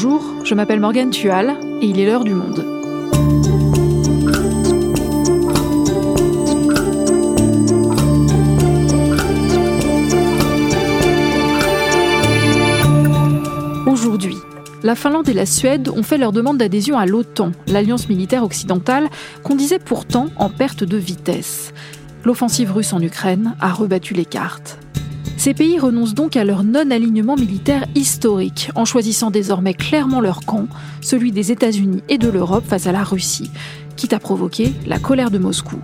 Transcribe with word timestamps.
Bonjour, 0.00 0.44
je 0.44 0.54
m'appelle 0.54 0.78
Morgane 0.78 1.10
Tual 1.10 1.56
et 1.82 1.86
il 1.86 1.98
est 1.98 2.06
l'heure 2.06 2.22
du 2.22 2.32
monde. 2.32 2.64
Aujourd'hui, 13.88 14.36
la 14.84 14.94
Finlande 14.94 15.28
et 15.28 15.32
la 15.32 15.46
Suède 15.46 15.88
ont 15.88 16.04
fait 16.04 16.16
leur 16.16 16.30
demande 16.30 16.58
d'adhésion 16.58 16.96
à 16.96 17.04
l'OTAN, 17.04 17.50
l'alliance 17.66 18.08
militaire 18.08 18.44
occidentale, 18.44 19.08
qu'on 19.42 19.56
disait 19.56 19.80
pourtant 19.80 20.28
en 20.36 20.48
perte 20.48 20.84
de 20.84 20.96
vitesse. 20.96 21.74
L'offensive 22.24 22.70
russe 22.70 22.92
en 22.92 23.02
Ukraine 23.02 23.56
a 23.60 23.72
rebattu 23.72 24.14
les 24.14 24.26
cartes. 24.26 24.78
Ces 25.48 25.54
pays 25.54 25.78
renoncent 25.78 26.12
donc 26.12 26.36
à 26.36 26.44
leur 26.44 26.62
non-alignement 26.62 27.34
militaire 27.34 27.86
historique, 27.94 28.70
en 28.74 28.84
choisissant 28.84 29.30
désormais 29.30 29.72
clairement 29.72 30.20
leur 30.20 30.40
camp, 30.40 30.66
celui 31.00 31.32
des 31.32 31.50
États-Unis 31.50 32.02
et 32.10 32.18
de 32.18 32.28
l'Europe 32.28 32.66
face 32.68 32.86
à 32.86 32.92
la 32.92 33.02
Russie, 33.02 33.50
quitte 33.96 34.12
à 34.12 34.18
provoquer 34.18 34.74
la 34.86 34.98
colère 34.98 35.30
de 35.30 35.38
Moscou. 35.38 35.78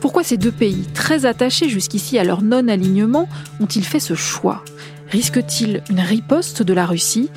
Pourquoi 0.00 0.24
ces 0.24 0.36
deux 0.36 0.50
pays, 0.50 0.88
très 0.94 1.26
attachés 1.26 1.68
jusqu'ici 1.68 2.18
à 2.18 2.24
leur 2.24 2.42
non-alignement, 2.42 3.28
ont-ils 3.60 3.84
fait 3.84 4.00
ce 4.00 4.14
choix? 4.14 4.64
Risque-t-il 5.12 5.84
une 5.88 6.00
riposte 6.00 6.64
de 6.64 6.72
la 6.72 6.84
Russie? 6.84 7.30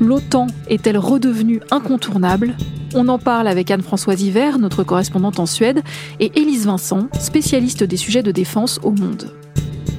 L'OTAN 0.00 0.46
est-elle 0.68 0.98
redevenue 0.98 1.62
incontournable? 1.72 2.54
On 2.94 3.08
en 3.08 3.18
parle 3.18 3.48
avec 3.48 3.72
Anne-Françoise 3.72 4.22
Hiver, 4.22 4.60
notre 4.60 4.84
correspondante 4.84 5.40
en 5.40 5.46
Suède, 5.46 5.82
et 6.20 6.30
Élise 6.40 6.66
Vincent, 6.66 7.08
spécialiste 7.18 7.82
des 7.82 7.96
sujets 7.96 8.22
de 8.22 8.30
défense 8.30 8.78
au 8.84 8.92
monde. 8.92 9.32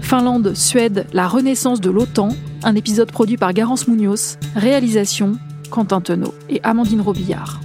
Finlande, 0.04 0.54
Suède, 0.54 1.08
la 1.14 1.28
renaissance 1.28 1.82
de 1.82 1.90
l'OTAN, 1.90 2.30
un 2.64 2.76
épisode 2.76 3.12
produit 3.12 3.38
par 3.38 3.54
Garance 3.54 3.88
Munoz, 3.88 4.38
réalisation 4.56 5.38
Quentin 5.72 6.02
Tenot 6.02 6.34
et 6.50 6.60
Amandine 6.62 7.02
Robillard. 7.02 7.62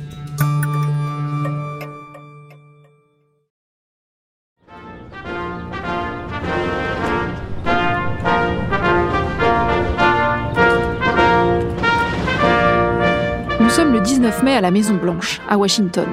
Nous 13.60 13.68
sommes 13.68 13.92
le 13.92 14.00
19 14.00 14.42
mai 14.44 14.54
à 14.54 14.60
la 14.60 14.70
Maison 14.70 14.94
Blanche, 14.94 15.40
à 15.50 15.58
Washington. 15.58 16.06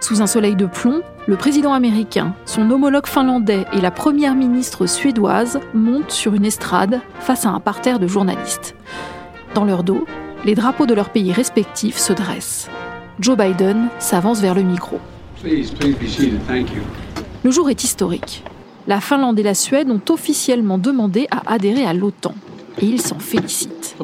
Sous 0.00 0.22
un 0.22 0.26
soleil 0.26 0.56
de 0.56 0.66
plomb, 0.66 1.02
le 1.26 1.36
président 1.36 1.72
américain, 1.72 2.34
son 2.44 2.70
homologue 2.70 3.06
finlandais 3.06 3.66
et 3.72 3.80
la 3.80 3.90
première 3.90 4.36
ministre 4.36 4.86
suédoise 4.86 5.58
montent 5.74 6.12
sur 6.12 6.34
une 6.34 6.44
estrade 6.44 7.00
face 7.18 7.44
à 7.46 7.50
un 7.50 7.58
parterre 7.58 7.98
de 7.98 8.06
journalistes. 8.06 8.76
Dans 9.54 9.64
leur 9.64 9.82
dos, 9.82 10.06
les 10.44 10.54
drapeaux 10.54 10.86
de 10.86 10.94
leurs 10.94 11.10
pays 11.10 11.32
respectifs 11.32 11.96
se 11.96 12.12
dressent. 12.12 12.70
Joe 13.18 13.36
Biden 13.36 13.88
s'avance 13.98 14.40
vers 14.40 14.54
le 14.54 14.62
micro. 14.62 15.00
Le 17.42 17.50
jour 17.50 17.70
est 17.70 17.82
historique. 17.82 18.44
La 18.86 19.00
Finlande 19.00 19.38
et 19.40 19.42
la 19.42 19.54
Suède 19.54 19.90
ont 19.90 20.00
officiellement 20.10 20.78
demandé 20.78 21.26
à 21.32 21.52
adhérer 21.52 21.84
à 21.84 21.92
l'OTAN. 21.92 22.34
Et 22.80 22.86
ils 22.86 23.00
s'en 23.00 23.18
félicitent. 23.18 23.96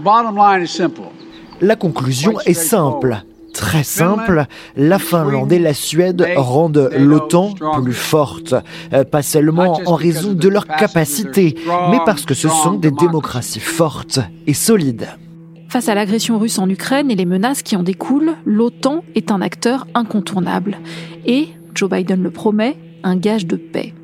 La 1.60 1.76
conclusion 1.76 2.40
est 2.40 2.54
simple 2.54 3.22
très 3.52 3.84
simple, 3.84 4.46
la 4.76 4.98
Finlande 4.98 5.52
et 5.52 5.58
la 5.58 5.74
Suède 5.74 6.26
rendent 6.36 6.90
l'OTAN 6.96 7.54
plus 7.82 7.92
forte, 7.92 8.54
euh, 8.92 9.04
pas 9.04 9.22
seulement 9.22 9.80
en 9.86 9.94
raison 9.94 10.32
de 10.32 10.48
leur 10.48 10.66
capacité, 10.66 11.54
mais 11.90 11.98
parce 12.04 12.24
que 12.24 12.34
ce 12.34 12.48
sont 12.48 12.74
des 12.74 12.90
démocraties 12.90 13.60
fortes 13.60 14.20
et 14.46 14.54
solides. 14.54 15.08
Face 15.68 15.88
à 15.88 15.94
l'agression 15.94 16.38
russe 16.38 16.58
en 16.58 16.68
Ukraine 16.68 17.10
et 17.10 17.16
les 17.16 17.24
menaces 17.24 17.62
qui 17.62 17.76
en 17.76 17.82
découlent, 17.82 18.34
l'OTAN 18.44 19.04
est 19.14 19.30
un 19.30 19.40
acteur 19.40 19.86
incontournable. 19.94 20.78
Et, 21.24 21.48
Joe 21.74 21.88
Biden 21.88 22.22
le 22.22 22.30
promet, 22.30 22.76
un 23.02 23.16
gage 23.16 23.46
de 23.46 23.56
paix. 23.56 23.94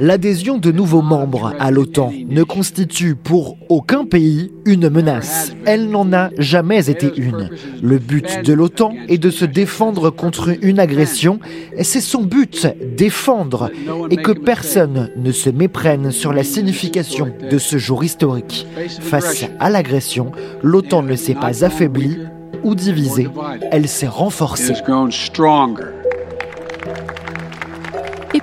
L'adhésion 0.00 0.58
de 0.58 0.72
nouveaux 0.72 1.02
membres 1.02 1.54
à 1.60 1.70
l'OTAN 1.70 2.12
ne 2.28 2.42
constitue 2.42 3.14
pour 3.14 3.56
aucun 3.68 4.04
pays 4.04 4.52
une 4.64 4.88
menace. 4.88 5.54
Elle 5.64 5.90
n'en 5.90 6.12
a 6.12 6.30
jamais 6.38 6.90
été 6.90 7.12
une. 7.16 7.50
Le 7.82 7.98
but 7.98 8.44
de 8.44 8.52
l'OTAN 8.52 8.94
est 9.08 9.18
de 9.18 9.30
se 9.30 9.44
défendre 9.44 10.10
contre 10.10 10.56
une 10.60 10.80
agression. 10.80 11.38
C'est 11.82 12.00
son 12.00 12.22
but, 12.22 12.66
défendre, 12.96 13.70
et 14.10 14.16
que 14.16 14.32
personne 14.32 15.10
ne 15.16 15.30
se 15.30 15.50
méprenne 15.50 16.10
sur 16.10 16.32
la 16.32 16.42
signification 16.42 17.28
de 17.48 17.58
ce 17.58 17.78
jour 17.78 18.02
historique. 18.02 18.66
Face 19.00 19.44
à 19.60 19.70
l'agression, 19.70 20.32
l'OTAN 20.62 21.02
ne 21.02 21.14
s'est 21.14 21.34
pas 21.34 21.64
affaiblie 21.64 22.18
ou 22.64 22.74
divisée, 22.74 23.28
elle 23.70 23.88
s'est 23.88 24.06
renforcée. 24.06 24.74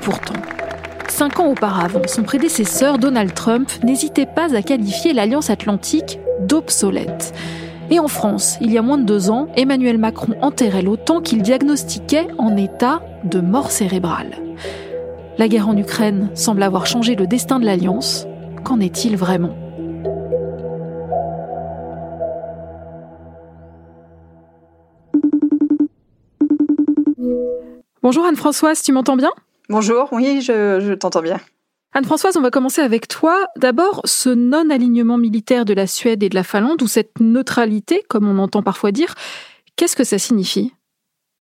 Pourtant, 0.02 0.36
cinq 1.08 1.40
ans 1.40 1.48
auparavant, 1.52 2.02
son 2.08 2.24
prédécesseur 2.24 2.98
Donald 2.98 3.34
Trump 3.34 3.70
n'hésitait 3.84 4.26
pas 4.26 4.56
à 4.56 4.62
qualifier 4.62 5.14
l'Alliance 5.14 5.50
atlantique 5.50 6.20
d'obsolète. 6.42 7.34
Et 7.92 8.00
en 8.00 8.08
France, 8.08 8.58
il 8.62 8.72
y 8.72 8.78
a 8.78 8.82
moins 8.82 8.98
de 8.98 9.04
deux 9.04 9.30
ans, 9.30 9.48
Emmanuel 9.56 9.98
Macron 9.98 10.36
enterrait 10.42 10.82
l'OTAN 10.82 11.22
qu'il 11.22 11.42
diagnostiquait 11.42 12.28
en 12.38 12.56
état 12.56 13.02
de 13.24 13.42
mort 13.42 13.72
cérébrale. 13.72 14.38
La 15.38 15.48
guerre 15.48 15.70
en 15.70 15.78
Ukraine 15.78 16.30
semble 16.34 16.64
avoir 16.64 16.86
changé 16.86 17.16
le 17.16 17.28
destin 17.28 17.60
de 17.60 17.66
l'Alliance. 17.66 18.28
Qu'en 18.64 18.80
est-il 18.80 19.18
vraiment? 19.18 19.56
Bonjour 28.02 28.26
Anne-Françoise, 28.26 28.82
tu 28.82 28.92
m'entends 28.92 29.18
bien? 29.18 29.32
Bonjour, 29.70 30.10
oui, 30.12 30.42
je, 30.42 30.94
t'entends 30.96 31.22
bien. 31.22 31.40
Anne-Françoise, 31.94 32.36
on 32.38 32.42
va 32.42 32.50
commencer 32.50 32.82
avec 32.82 33.08
toi. 33.08 33.46
D'abord, 33.56 34.02
ce 34.04 34.30
non-alignement 34.30 35.20
militaire 35.20 35.64
de 35.64 35.76
la 35.76 35.86
Suède 35.86 36.24
et 36.24 36.30
de 36.30 36.34
la 36.34 36.44
Finlande, 36.44 36.82
ou 36.82 36.88
cette 36.88 37.20
neutralité, 37.20 38.04
comme 38.10 38.28
on 38.28 38.40
entend 38.40 38.64
parfois 38.64 38.92
dire, 38.92 39.14
qu'est-ce 39.76 39.96
que 39.96 40.04
ça 40.04 40.18
signifie? 40.18 40.74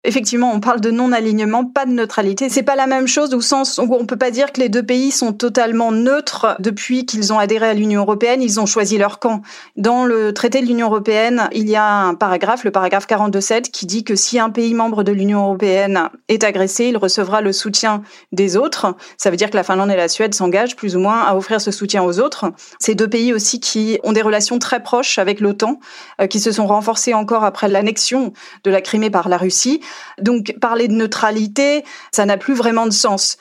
Effectivement, 0.06 0.52
on 0.54 0.60
parle 0.60 0.82
de 0.82 0.92
non-alignement, 0.92 1.64
pas 1.64 1.86
de 1.86 1.92
neutralité. 1.92 2.50
C'est 2.50 2.64
pas 2.64 2.76
la 2.76 2.88
même 2.88 3.08
chose 3.08 3.34
au 3.34 3.40
sens 3.40 3.78
où 3.78 3.94
on 3.94 4.06
peut 4.06 4.18
pas 4.18 4.32
dire 4.32 4.52
que 4.52 4.60
les 4.60 4.68
deux 4.68 4.84
pays 4.84 5.12
sont 5.12 5.32
totalement 5.32 5.94
neutres 5.94 6.58
depuis 6.60 7.06
qu'ils 7.06 7.32
ont 7.32 7.40
adhéré 7.40 7.70
à 7.70 7.74
l'Union 7.74 8.02
européenne. 8.02 8.42
Ils 8.42 8.60
ont 8.60 8.66
choisi 8.66 8.98
leur 8.98 9.20
camp. 9.20 9.44
Dans 9.78 10.04
le 10.04 10.34
traité 10.34 10.60
de 10.60 10.66
l'Union 10.66 10.88
européenne, 10.88 11.48
il 11.54 11.70
y 11.70 11.78
a 11.78 12.02
un 12.02 12.16
paragraphe, 12.16 12.66
le 12.66 12.72
paragraphe 12.72 13.08
42.7, 13.08 13.72
qui 13.72 13.86
dit 13.86 14.04
que 14.04 14.16
si 14.16 14.40
un 14.40 14.50
pays 14.50 14.74
membre 14.74 15.04
de 15.04 15.14
l'Union 15.14 15.46
européenne 15.46 16.10
est 16.28 16.44
agressé, 16.44 16.88
il 16.88 16.98
recevra 16.98 17.40
le 17.40 17.54
soutien 17.54 18.04
des 18.34 18.58
autres. 18.58 18.98
Ça 19.18 19.32
veut 19.32 19.38
dire 19.38 19.50
que 19.50 19.56
la 19.56 19.64
Finlande 19.64 19.90
et 19.90 19.96
la 19.96 20.10
Suède 20.10 20.36
s'engagent 20.36 20.76
plus 20.76 20.98
ou 20.98 21.00
moins 21.00 21.22
à 21.22 21.34
offrir 21.34 21.62
ce 21.62 21.72
soutien 21.72 22.04
aux 22.04 22.20
autres. 22.20 22.52
Ces 22.78 22.94
deux 22.94 23.08
pays 23.08 23.32
aussi 23.32 23.62
qui 23.62 24.00
ont 24.04 24.12
des 24.12 24.22
relations 24.22 24.60
très 24.60 24.84
proches 24.84 25.18
avec 25.18 25.40
l'OTAN, 25.40 25.80
euh, 26.20 26.28
qui 26.28 26.42
se 26.42 26.52
sont 26.52 26.68
renforcées 26.68 27.14
encore 27.14 27.46
après 27.46 27.70
l'annexion 27.70 28.34
de 28.66 28.70
la 28.70 28.82
Crimée 28.82 29.10
par 29.10 29.30
la 29.30 29.38
Russie. 29.38 29.80
Donc 30.20 30.56
parler 30.60 30.88
de 30.88 30.94
neutralité, 30.94 31.84
ça 32.12 32.26
n'a 32.26 32.38
plus 32.38 32.54
vraiment 32.54 32.86
de 32.86 32.92
sens. 32.92 33.38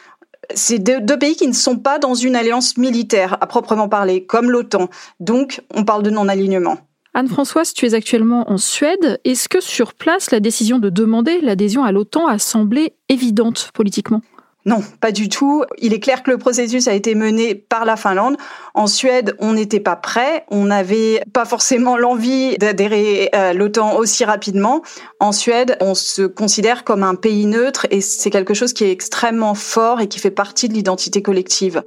C'est 0.55 0.79
deux, 0.79 1.19
pays 1.19 1.37
qui 1.37 1.47
ne 1.47 1.53
sont 1.53 1.79
pas 1.79 1.99
dans 1.99 2.15
une 2.15 2.37
alliance 2.37 2.77
militaire 2.77 3.39
à 3.41 3.47
proprement 3.47 3.89
parler, 3.89 4.27
comme 4.27 4.51
l'OTAN. 4.51 4.89
Donc 5.21 5.62
on 5.75 5.85
parle 5.85 6.03
de 6.03 6.11
non-alignement. 6.11 6.79
Anne-Françoise, 7.15 7.75
tu 7.75 7.87
es 7.87 7.95
actuellement 7.95 8.51
en 8.51 8.57
Suède. 8.57 9.21
Est-ce 9.25 9.49
que 9.49 9.61
sur 9.61 9.95
place, 9.95 10.31
la 10.31 10.41
décision 10.41 10.79
de 10.79 10.89
demander 10.89 11.41
l'adhésion 11.41 11.85
à 11.85 11.93
l'OTAN 11.93 12.27
a 12.27 12.39
semblé 12.39 12.95
évidente 13.09 13.71
politiquement? 13.75 14.23
Non, 14.65 14.81
pas 15.00 15.11
du 15.11 15.28
tout. 15.28 15.65
Il 15.78 15.93
est 15.93 15.99
clair 15.99 16.23
que 16.23 16.31
le 16.31 16.39
processus 16.39 16.87
a 16.87 16.93
été 16.93 17.14
mené 17.14 17.55
par 17.55 17.85
la 17.85 17.97
Finlande. 17.97 18.37
En 18.75 18.87
Suède, 18.87 19.35
on 19.41 19.55
n'était 19.55 19.81
pas 19.81 19.97
prêt. 19.97 20.44
On 20.50 20.64
n'avait 20.64 21.23
pas 21.32 21.44
forcément 21.44 21.97
l'envie 21.97 22.56
d'adhérer 22.59 23.29
à 23.32 23.55
l'OTAN 23.55 23.97
aussi 23.97 24.25
rapidement. 24.25 24.82
En 25.19 25.32
Suède, 25.32 25.76
on 25.81 25.94
se 25.94 26.23
considère 26.23 26.85
comme 26.85 27.03
un 27.03 27.17
pays 27.17 27.47
neutre 27.47 27.87
et 27.91 28.00
c'est 28.00 28.31
quelque 28.31 28.55
chose 28.55 28.73
qui 28.73 28.85
est 28.85 28.93
extrêmement 28.93 29.55
fort 29.55 30.00
et 30.00 30.06
qui 30.06 30.20
fait 30.20 30.31
partie 30.31 30.69
de 30.69 30.75
l'identité 30.75 31.23
collective. 31.23 31.82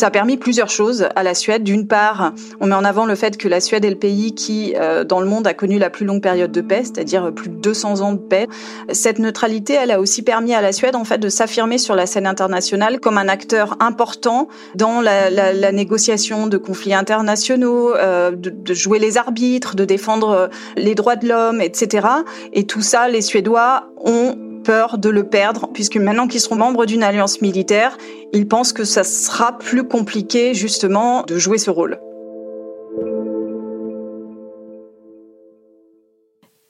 Ça 0.00 0.06
a 0.06 0.10
permis 0.10 0.38
plusieurs 0.38 0.70
choses 0.70 1.08
à 1.14 1.22
la 1.22 1.34
Suède. 1.34 1.62
D'une 1.62 1.86
part, 1.86 2.32
on 2.58 2.68
met 2.68 2.74
en 2.74 2.86
avant 2.86 3.04
le 3.04 3.14
fait 3.14 3.36
que 3.36 3.48
la 3.48 3.60
Suède 3.60 3.84
est 3.84 3.90
le 3.90 3.98
pays 3.98 4.34
qui, 4.34 4.72
euh, 4.80 5.04
dans 5.04 5.20
le 5.20 5.26
monde, 5.26 5.46
a 5.46 5.52
connu 5.52 5.78
la 5.78 5.90
plus 5.90 6.06
longue 6.06 6.22
période 6.22 6.50
de 6.50 6.62
paix, 6.62 6.80
c'est-à-dire 6.84 7.34
plus 7.34 7.50
de 7.50 7.56
200 7.56 8.00
ans 8.00 8.14
de 8.14 8.18
paix. 8.18 8.48
Cette 8.90 9.18
neutralité, 9.18 9.74
elle 9.74 9.90
a 9.90 10.00
aussi 10.00 10.22
permis 10.22 10.54
à 10.54 10.62
la 10.62 10.72
Suède, 10.72 10.96
en 10.96 11.04
fait, 11.04 11.18
de 11.18 11.28
s'affirmer 11.28 11.76
sur 11.76 11.94
la 11.96 12.06
scène 12.06 12.26
internationale 12.26 12.98
comme 12.98 13.18
un 13.18 13.28
acteur 13.28 13.76
important 13.78 14.48
dans 14.74 15.02
la, 15.02 15.70
négociation 15.70 16.46
de 16.46 16.56
conflits 16.56 16.94
internationaux, 16.94 17.94
euh, 17.94 18.30
de, 18.30 18.48
de, 18.48 18.72
jouer 18.72 18.98
les 18.98 19.18
arbitres, 19.18 19.76
de 19.76 19.84
défendre 19.84 20.48
les 20.78 20.94
droits 20.94 21.16
de 21.16 21.28
l'homme, 21.28 21.60
etc. 21.60 22.08
Et 22.54 22.64
tout 22.64 22.80
ça, 22.80 23.06
les 23.06 23.20
Suédois 23.20 23.90
ont 24.02 24.34
peur 24.62 24.98
de 24.98 25.08
le 25.08 25.24
perdre, 25.24 25.68
puisque 25.72 25.96
maintenant 25.96 26.26
qu'ils 26.26 26.40
seront 26.40 26.56
membres 26.56 26.86
d'une 26.86 27.02
alliance 27.02 27.40
militaire, 27.40 27.96
ils 28.32 28.46
pensent 28.46 28.72
que 28.72 28.84
ça 28.84 29.04
sera 29.04 29.58
plus 29.58 29.84
compliqué 29.84 30.54
justement 30.54 31.22
de 31.22 31.38
jouer 31.38 31.58
ce 31.58 31.70
rôle. 31.70 32.00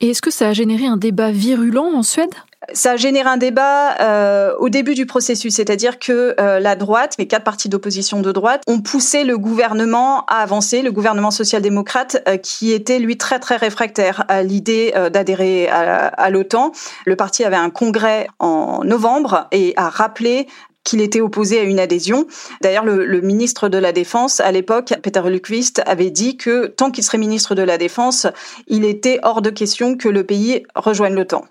Et 0.00 0.10
est-ce 0.10 0.22
que 0.22 0.30
ça 0.30 0.48
a 0.48 0.52
généré 0.52 0.86
un 0.86 0.96
débat 0.96 1.30
virulent 1.30 1.92
en 1.94 2.02
Suède? 2.02 2.34
Ça 2.72 2.92
a 2.92 2.96
généré 2.96 3.28
un 3.28 3.36
débat 3.36 3.96
euh, 4.00 4.54
au 4.58 4.68
début 4.68 4.94
du 4.94 5.06
processus, 5.06 5.54
c'est-à-dire 5.54 5.98
que 5.98 6.34
euh, 6.38 6.60
la 6.60 6.76
droite, 6.76 7.14
les 7.18 7.26
quatre 7.26 7.44
partis 7.44 7.68
d'opposition 7.68 8.20
de 8.20 8.32
droite, 8.32 8.62
ont 8.66 8.80
poussé 8.80 9.24
le 9.24 9.38
gouvernement 9.38 10.24
à 10.26 10.36
avancer, 10.42 10.82
le 10.82 10.92
gouvernement 10.92 11.30
social-démocrate, 11.30 12.22
euh, 12.28 12.36
qui 12.36 12.72
était 12.72 12.98
lui 12.98 13.16
très 13.16 13.38
très 13.38 13.56
réfractaire 13.56 14.24
à 14.28 14.42
l'idée 14.42 14.92
d'adhérer 15.12 15.68
à, 15.68 16.30
l'OTAN. 16.30 16.72
Le 17.06 17.16
parti 17.16 17.44
avait 17.44 17.56
un 17.56 17.70
congrès 17.70 18.26
en 18.38 18.84
novembre 18.84 19.48
et 19.52 19.72
a 19.76 19.88
rappelé 19.88 20.46
qu'il 20.84 21.00
était 21.00 21.20
opposé 21.20 21.58
à 21.60 21.62
une 21.62 21.78
adhésion. 21.78 22.26
D'ailleurs, 22.62 22.84
le, 22.84 23.04
le, 23.04 23.20
ministre 23.20 23.68
de 23.68 23.78
la 23.78 23.92
Défense, 23.92 24.40
à 24.40 24.50
l'époque, 24.50 24.94
Peter 25.02 25.22
Lukvist, 25.24 25.82
avait 25.86 26.10
dit 26.10 26.36
que 26.36 26.66
tant 26.66 26.90
qu'il 26.90 27.04
serait 27.04 27.18
ministre 27.18 27.54
de 27.54 27.62
la 27.62 27.78
Défense, 27.78 28.26
il 28.66 28.84
était 28.84 29.18
hors 29.22 29.42
de 29.42 29.50
question 29.50 29.96
que 29.96 30.08
le 30.08 30.24
pays 30.24 30.62
rejoigne 30.74 31.14
l'OTAN. 31.14 31.44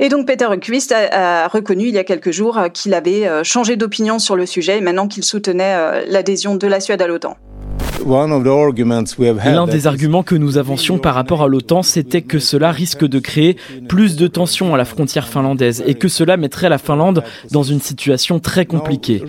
Et 0.00 0.08
donc 0.08 0.26
Peter 0.26 0.48
Quist 0.60 0.92
a, 0.92 1.46
reconnu 1.46 1.84
il 1.84 1.94
y 1.94 1.98
a 1.98 2.04
quelques 2.04 2.32
jours 2.32 2.58
qu'il 2.72 2.94
avait 2.94 3.28
euh, 3.28 3.44
changé 3.44 3.76
d'opinion 3.76 4.18
sur 4.18 4.34
le 4.34 4.44
sujet 4.44 4.80
maintenant 4.80 5.06
qu'il 5.06 5.22
soutenait 5.22 5.76
euh, 5.76 6.04
l'adhésion 6.08 6.56
de 6.56 6.66
la 6.66 6.80
Suède 6.80 7.00
à 7.00 7.06
l'OTAN. 7.06 7.36
L'un 8.04 9.66
des 9.66 9.86
arguments 9.86 10.22
que 10.24 10.34
nous 10.34 10.58
avancions 10.58 10.98
par 10.98 11.14
rapport 11.14 11.42
à 11.44 11.48
l'OTAN, 11.48 11.84
c'était 11.84 12.22
que 12.22 12.40
cela 12.40 12.72
risque 12.72 13.06
de 13.06 13.20
créer 13.20 13.56
plus 13.88 14.16
de 14.16 14.26
tensions 14.26 14.74
à 14.74 14.76
la 14.76 14.84
frontière 14.84 15.28
finlandaise 15.28 15.84
et 15.86 15.94
que 15.94 16.08
cela 16.08 16.36
mettrait 16.36 16.68
la 16.68 16.78
Finlande 16.78 17.22
dans 17.52 17.62
une 17.62 17.80
situation 17.80 18.40
très 18.40 18.66
compliquée. 18.66 19.22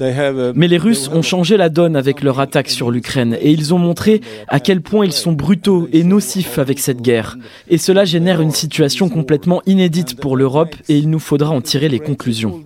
Mais 0.00 0.68
les 0.68 0.78
Russes 0.78 1.08
ont 1.08 1.22
changé 1.22 1.56
la 1.56 1.68
donne 1.68 1.96
avec 1.96 2.22
leur 2.22 2.40
attaque 2.40 2.68
sur 2.68 2.90
l'Ukraine 2.90 3.36
et 3.40 3.50
ils 3.50 3.72
ont 3.74 3.78
montré 3.78 4.20
à 4.48 4.60
quel 4.60 4.80
point 4.80 5.04
ils 5.04 5.12
sont 5.12 5.32
brutaux 5.32 5.88
et 5.92 6.04
nocifs 6.04 6.58
avec 6.58 6.78
cette 6.80 7.00
guerre. 7.00 7.36
Et 7.68 7.78
cela 7.78 8.04
génère 8.04 8.40
une 8.40 8.50
situation 8.50 9.08
complètement 9.08 9.62
inédite 9.66 10.20
pour 10.20 10.36
l'Europe 10.36 10.74
et 10.88 10.98
il 10.98 11.10
nous 11.10 11.18
faudra 11.18 11.50
en 11.50 11.60
tirer 11.60 11.88
les 11.88 12.00
conclusions. 12.00 12.62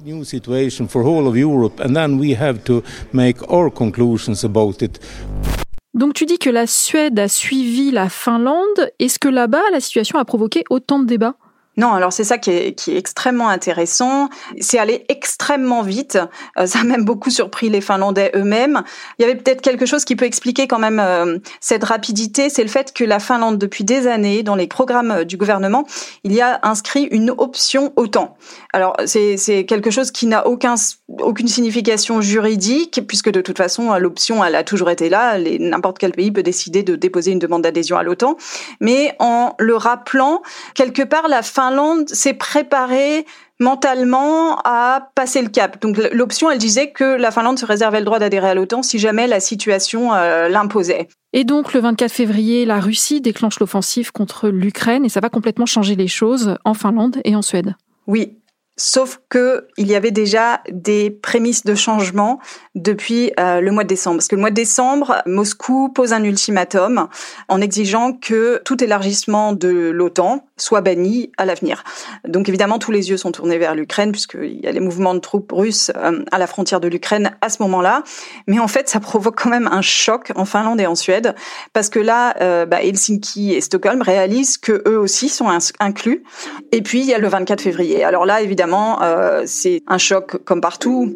Donc 5.95 6.15
tu 6.15 6.27
dis 6.27 6.39
que 6.39 6.51
la 6.51 6.67
Suède 6.67 7.19
a 7.19 7.29
suivi 7.29 7.91
la 7.91 8.09
Finlande. 8.09 8.91
Est-ce 8.99 9.19
que 9.19 9.29
là-bas, 9.29 9.63
la 9.73 9.81
situation 9.81 10.19
a 10.19 10.25
provoqué 10.25 10.65
autant 10.71 10.99
de 10.99 11.07
débats? 11.07 11.35
Non, 11.79 11.93
alors 11.93 12.13
c'est 12.13 12.25
ça 12.25 12.39
qui 12.39 12.51
est, 12.51 12.89
extrêmement 12.89 13.49
intéressant. 13.49 14.29
C'est 14.61 14.81
allé 14.81 15.05
extrêmement 15.09 15.83
vite. 15.83 16.19
Euh, 16.59 16.67
ça 16.67 16.81
a 16.81 16.85
même 16.85 17.05
beaucoup 17.05 17.31
surpris 17.31 17.69
les 17.69 17.81
Finlandais 17.81 18.33
eux-mêmes. 18.35 18.83
Il 19.19 19.23
y 19.23 19.25
avait 19.25 19.37
peut-être 19.37 19.61
quelque 19.61 19.87
chose 19.87 20.05
qui 20.05 20.17
peut 20.17 20.25
expliquer 20.25 20.67
quand 20.67 20.81
même 20.81 20.99
euh, 20.99 21.39
cette 21.61 21.85
rapidité. 21.85 22.51
C'est 22.51 22.65
le 22.65 22.69
fait 22.69 22.93
que 22.93 23.05
la 23.05 23.21
Finlande, 23.21 23.59
depuis 23.59 23.85
des 23.85 24.09
années, 24.09 24.43
dans 24.43 24.57
les 24.57 24.67
programmes 24.67 25.23
du 25.23 25.37
gouvernement, 25.37 25.87
il 26.25 26.33
y 26.33 26.41
a 26.41 26.59
inscrit 26.65 27.05
une 27.13 27.31
option 27.31 27.93
OTAN. 27.95 28.37
Alors 28.73 28.97
c'est 29.07 29.65
quelque 29.67 29.93
chose 29.93 30.11
qui 30.11 30.27
n'a 30.27 30.49
aucun, 30.49 30.75
aucune 31.21 31.47
signification 31.47 32.21
juridique, 32.21 33.03
puisque 33.07 33.31
de 33.31 33.41
toute 33.41 33.57
façon, 33.57 33.95
l'option, 33.99 34.45
elle 34.45 34.57
a 34.57 34.65
toujours 34.65 34.91
été 34.91 35.09
là. 35.09 35.39
N'importe 35.39 35.99
quel 35.99 36.11
pays 36.11 36.33
peut 36.33 36.43
décider 36.43 36.83
de 36.83 36.97
déposer 36.97 37.31
une 37.31 37.39
demande 37.39 37.63
d'adhésion 37.63 37.97
à 37.97 38.03
l'OTAN. 38.03 38.37
Mais 38.81 39.15
en 39.21 39.55
le 39.61 39.77
rappelant, 39.77 40.43
quelque 40.75 41.03
part, 41.03 41.29
la 41.29 41.43
Finlande 41.43 41.68
Finlande 41.69 42.09
s'est 42.09 42.35
préparée 42.35 43.27
mentalement 43.61 44.59
à 44.65 45.11
passer 45.15 45.43
le 45.43 45.49
cap. 45.49 45.81
Donc 45.83 45.99
l'option, 46.13 46.51
elle 46.51 46.59
disait 46.59 46.91
que 46.93 47.05
la 47.05 47.31
Finlande 47.31 47.59
se 47.59 47.67
réservait 47.67 47.99
le 47.99 48.05
droit 48.07 48.19
d'adhérer 48.19 48.49
à 48.49 48.55
l'OTAN 48.55 48.83
si 48.83 48.99
jamais 48.99 49.27
la 49.27 49.41
situation 49.41 50.15
euh, 50.15 50.49
l'imposait. 50.49 51.09
Et 51.35 51.45
donc 51.45 51.75
le 51.75 51.81
24 51.81 52.11
février, 52.11 52.65
la 52.65 52.81
Russie 52.81 53.21
déclenche 53.21 53.61
l'offensive 53.61 54.13
contre 54.13 54.49
l'Ukraine 54.49 55.05
et 55.05 55.11
ça 55.11 55.21
va 55.21 55.29
complètement 55.29 55.67
changer 55.67 55.95
les 55.95 56.09
choses 56.09 56.57
en 56.65 56.73
Finlande 56.73 57.19
et 57.25 57.37
en 57.37 57.43
Suède. 57.43 57.75
Oui, 58.07 58.38
Sauf 58.81 59.19
que 59.29 59.67
il 59.77 59.89
y 59.89 59.97
avait 59.97 60.13
déjà 60.13 60.61
des 60.71 61.11
prémices 61.11 61.65
de 61.65 61.75
changement 61.75 62.39
depuis 62.77 63.33
euh, 63.41 63.61
le 63.61 63.73
mois 63.73 63.83
de 63.83 63.89
décembre. 63.89 64.19
Parce 64.19 64.29
que 64.29 64.37
le 64.37 64.41
mois 64.41 64.51
de 64.51 64.55
décembre, 64.55 65.21
Moscou 65.27 65.89
pose 65.89 66.13
un 66.13 66.23
ultimatum 66.23 67.09
en 67.49 67.61
exigeant 67.61 68.13
que 68.13 68.63
tout 68.65 68.83
élargissement 68.83 69.53
de 69.53 69.91
l'OTAN 69.91 70.45
soit 70.57 70.81
banni 70.81 71.33
à 71.39 71.45
l'avenir. 71.45 71.83
Donc 72.25 72.49
évidemment, 72.49 72.79
tous 72.79 72.93
les 72.93 73.11
yeux 73.11 73.17
sont 73.17 73.33
tournés 73.33 73.59
vers 73.59 73.75
l'Ukraine 73.75 74.13
puisqu'il 74.13 74.61
y 74.61 74.69
a 74.69 74.73
les 74.73 74.81
mouvements 74.81 75.15
de 75.15 75.19
troupes 75.19 75.51
russes 75.51 75.91
euh, 75.97 76.25
à 76.31 76.39
la 76.39 76.47
frontière 76.47 76.79
de 76.79 76.87
l'Ukraine 76.87 77.37
à 77.41 77.49
ce 77.49 77.61
moment-là. 77.65 78.05
Mais 78.47 78.61
en 78.61 78.69
fait, 78.69 78.89
ça 78.89 79.01
provoque 79.01 79.43
quand 79.43 79.51
même 79.51 79.69
un 79.73 79.83
choc 79.83 80.31
en 80.37 80.45
Finlande 80.45 80.81
et 80.81 80.87
en 80.87 80.95
Suède 80.95 81.35
parce 81.73 81.89
que 81.89 81.99
là, 81.99 82.37
euh, 82.41 82.65
bah, 82.65 82.81
Helsinki 82.81 83.55
et 83.55 83.61
Stockholm 83.61 84.03
réalisent 84.03 84.57
que 84.57 84.85
eux 84.87 85.01
aussi 85.01 85.29
sont 85.29 85.49
inclus. 85.81 86.23
Et 86.71 86.81
puis 86.81 87.01
il 87.01 87.07
y 87.07 87.15
a 87.15 87.19
le 87.19 87.27
24 87.27 87.61
février. 87.61 88.05
Alors 88.05 88.25
là, 88.25 88.41
évidemment 88.41 88.68
euh, 88.75 89.43
c'est 89.47 89.83
un 89.87 89.99
choc 89.99 90.43
comme 90.45 90.61
partout. 90.61 91.15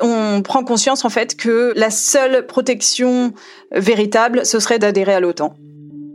On 0.00 0.42
prend 0.42 0.62
conscience 0.62 1.04
en 1.04 1.08
fait 1.08 1.36
que 1.36 1.72
la 1.74 1.90
seule 1.90 2.46
protection 2.46 3.32
véritable, 3.72 4.44
ce 4.44 4.60
serait 4.60 4.78
d'adhérer 4.78 5.14
à 5.14 5.20
l'OTAN. 5.20 5.54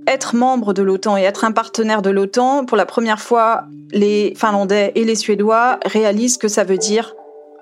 Être 0.08 0.36
membre 0.36 0.74
de 0.74 0.84
l'OTAN 0.84 1.18
et 1.18 1.22
être 1.22 1.46
un 1.46 1.52
partenaire 1.52 2.02
de 2.02 2.10
l'OTAN, 2.10 2.66
pour 2.66 2.78
la 2.78 2.86
première 2.86 3.20
fois, 3.20 3.64
les 3.92 4.34
Finlandais 4.36 4.92
et 4.96 5.04
les 5.04 5.16
Suédois 5.16 5.80
réalisent 5.86 6.38
que 6.38 6.48
ça 6.48 6.64
veut 6.64 6.78
dire 6.78 7.16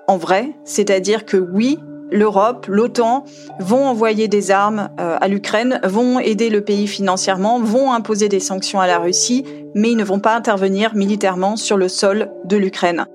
en 0.08 0.16
vrai, 0.16 0.50
c'est-à-dire 0.64 1.24
que 1.24 1.36
oui, 1.36 1.78
l'Europe, 2.10 2.66
l'OTAN 2.68 3.24
vont 3.58 3.86
envoyer 3.86 4.28
des 4.28 4.50
armes 4.50 4.88
euh, 5.00 5.16
à 5.20 5.28
l'Ukraine, 5.28 5.80
vont 5.84 6.18
aider 6.18 6.50
le 6.50 6.62
pays 6.62 6.86
financièrement, 6.86 7.60
vont 7.60 7.92
imposer 7.92 8.28
des 8.28 8.40
sanctions 8.40 8.80
à 8.80 8.86
la 8.86 8.98
Russie, 8.98 9.44
mais 9.74 9.90
ils 9.90 9.96
ne 9.96 10.04
vont 10.04 10.20
pas 10.20 10.34
intervenir 10.34 10.94
militairement 10.94 11.56
sur 11.56 11.76
le 11.76 11.88
sol 11.88 12.30
de 12.44 12.56
l'Ukraine 12.56 13.06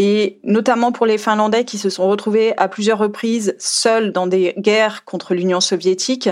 et 0.00 0.38
notamment 0.44 0.92
pour 0.92 1.06
les 1.06 1.18
Finlandais 1.18 1.64
qui 1.64 1.76
se 1.76 1.90
sont 1.90 2.08
retrouvés 2.08 2.56
à 2.56 2.68
plusieurs 2.68 2.98
reprises 2.98 3.56
seuls 3.58 4.12
dans 4.12 4.28
des 4.28 4.54
guerres 4.56 5.04
contre 5.04 5.34
l'Union 5.34 5.60
soviétique, 5.60 6.30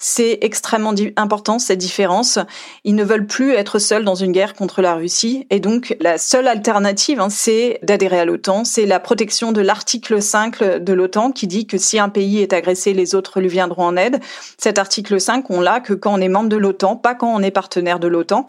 c'est 0.00 0.38
extrêmement 0.42 0.92
important 1.14 1.60
cette 1.60 1.78
différence. 1.78 2.40
Ils 2.82 2.96
ne 2.96 3.04
veulent 3.04 3.28
plus 3.28 3.52
être 3.52 3.78
seuls 3.78 4.04
dans 4.04 4.16
une 4.16 4.32
guerre 4.32 4.54
contre 4.54 4.82
la 4.82 4.96
Russie 4.96 5.46
et 5.50 5.60
donc 5.60 5.96
la 6.00 6.18
seule 6.18 6.48
alternative, 6.48 7.20
hein, 7.20 7.28
c'est 7.30 7.78
d'adhérer 7.84 8.18
à 8.18 8.24
l'OTAN. 8.24 8.64
C'est 8.64 8.84
la 8.84 8.98
protection 8.98 9.52
de 9.52 9.60
l'article 9.60 10.20
5 10.20 10.80
de 10.80 10.92
l'OTAN 10.92 11.30
qui 11.30 11.46
dit 11.46 11.68
que 11.68 11.78
si 11.78 12.00
un 12.00 12.08
pays 12.08 12.40
est 12.40 12.52
agressé, 12.52 12.94
les 12.94 13.14
autres 13.14 13.40
lui 13.40 13.48
viendront 13.48 13.84
en 13.84 13.96
aide. 13.96 14.18
Cet 14.58 14.76
article 14.76 15.20
5, 15.20 15.48
on 15.50 15.60
l'a 15.60 15.78
que 15.78 15.94
quand 15.94 16.12
on 16.12 16.20
est 16.20 16.28
membre 16.28 16.48
de 16.48 16.56
l'OTAN, 16.56 16.96
pas 16.96 17.14
quand 17.14 17.32
on 17.32 17.42
est 17.42 17.52
partenaire 17.52 18.00
de 18.00 18.08
l'OTAN. 18.08 18.48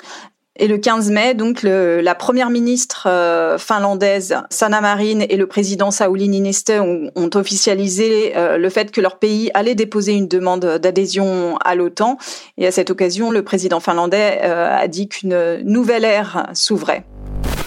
Et 0.57 0.67
le 0.67 0.77
15 0.77 1.11
mai, 1.11 1.33
donc, 1.33 1.63
le, 1.63 1.99
la 1.99 2.15
première 2.15 2.49
ministre 2.49 3.07
euh, 3.07 3.57
finlandaise, 3.57 4.37
Sanna 4.49 4.79
Marin, 4.79 5.19
et 5.19 5.35
le 5.35 5.47
président 5.47 5.91
Sauli 5.91 6.29
Niinistö 6.29 6.79
ont, 6.79 7.11
ont 7.15 7.29
officialisé 7.35 8.33
euh, 8.37 8.57
le 8.57 8.69
fait 8.69 8.91
que 8.91 9.01
leur 9.01 9.19
pays 9.19 9.51
allait 9.53 9.75
déposer 9.75 10.13
une 10.13 10.29
demande 10.29 10.77
d'adhésion 10.77 11.57
à 11.57 11.75
l'OTAN. 11.75 12.17
Et 12.57 12.65
à 12.67 12.71
cette 12.71 12.89
occasion, 12.89 13.31
le 13.31 13.43
président 13.43 13.81
finlandais 13.81 14.39
euh, 14.43 14.69
a 14.73 14.87
dit 14.87 15.09
qu'une 15.09 15.59
nouvelle 15.63 16.05
ère 16.05 16.47
s'ouvrait. 16.53 17.03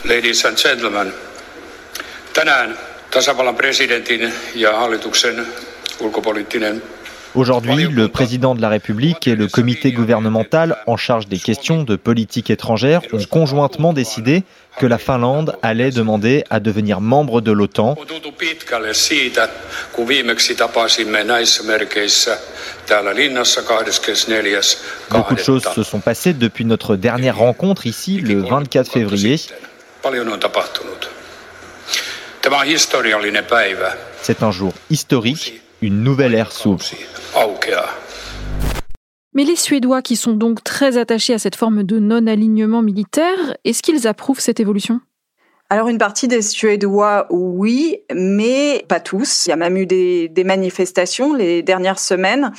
Ladies 0.06 0.42
and 0.46 0.56
gentlemen, 0.56 1.12
Aujourd'hui, 7.38 7.86
le 7.86 8.08
président 8.08 8.56
de 8.56 8.60
la 8.60 8.68
République 8.68 9.28
et 9.28 9.36
le 9.36 9.46
comité 9.46 9.92
gouvernemental 9.92 10.76
en 10.88 10.96
charge 10.96 11.28
des 11.28 11.38
questions 11.38 11.84
de 11.84 11.94
politique 11.94 12.50
étrangère 12.50 13.00
ont 13.12 13.22
conjointement 13.22 13.92
décidé 13.92 14.42
que 14.80 14.86
la 14.86 14.98
Finlande 14.98 15.56
allait 15.62 15.92
demander 15.92 16.42
à 16.50 16.58
devenir 16.58 17.00
membre 17.00 17.40
de 17.40 17.52
l'OTAN. 17.52 17.94
Beaucoup 25.10 25.34
de 25.34 25.40
choses 25.40 25.62
se 25.62 25.82
sont 25.84 26.00
passées 26.00 26.32
depuis 26.32 26.64
notre 26.64 26.96
dernière 26.96 27.36
rencontre 27.36 27.86
ici 27.86 28.18
le 28.18 28.42
24 28.42 28.90
février. 28.90 29.40
C'est 34.22 34.42
un 34.42 34.50
jour 34.50 34.72
historique, 34.90 35.62
une 35.80 36.02
nouvelle 36.02 36.34
ère 36.34 36.52
s'ouvre. 36.52 36.84
Mais 39.34 39.44
les 39.44 39.56
Suédois, 39.56 40.02
qui 40.02 40.16
sont 40.16 40.32
donc 40.32 40.64
très 40.64 40.96
attachés 40.96 41.34
à 41.34 41.38
cette 41.38 41.56
forme 41.56 41.84
de 41.84 41.98
non-alignement 41.98 42.82
militaire, 42.82 43.56
est-ce 43.64 43.82
qu'ils 43.82 44.08
approuvent 44.08 44.40
cette 44.40 44.60
évolution? 44.60 45.00
Alors 45.70 45.88
une 45.88 45.98
partie 45.98 46.28
des 46.28 46.40
Suédois, 46.40 47.26
oui, 47.28 47.98
mais 48.14 48.86
pas 48.88 49.00
tous. 49.00 49.44
Il 49.44 49.50
y 49.50 49.52
a 49.52 49.56
même 49.56 49.76
eu 49.76 49.84
des, 49.84 50.28
des 50.28 50.44
manifestations 50.44 51.34
les 51.34 51.62
dernières 51.62 51.98
semaines. 51.98 52.52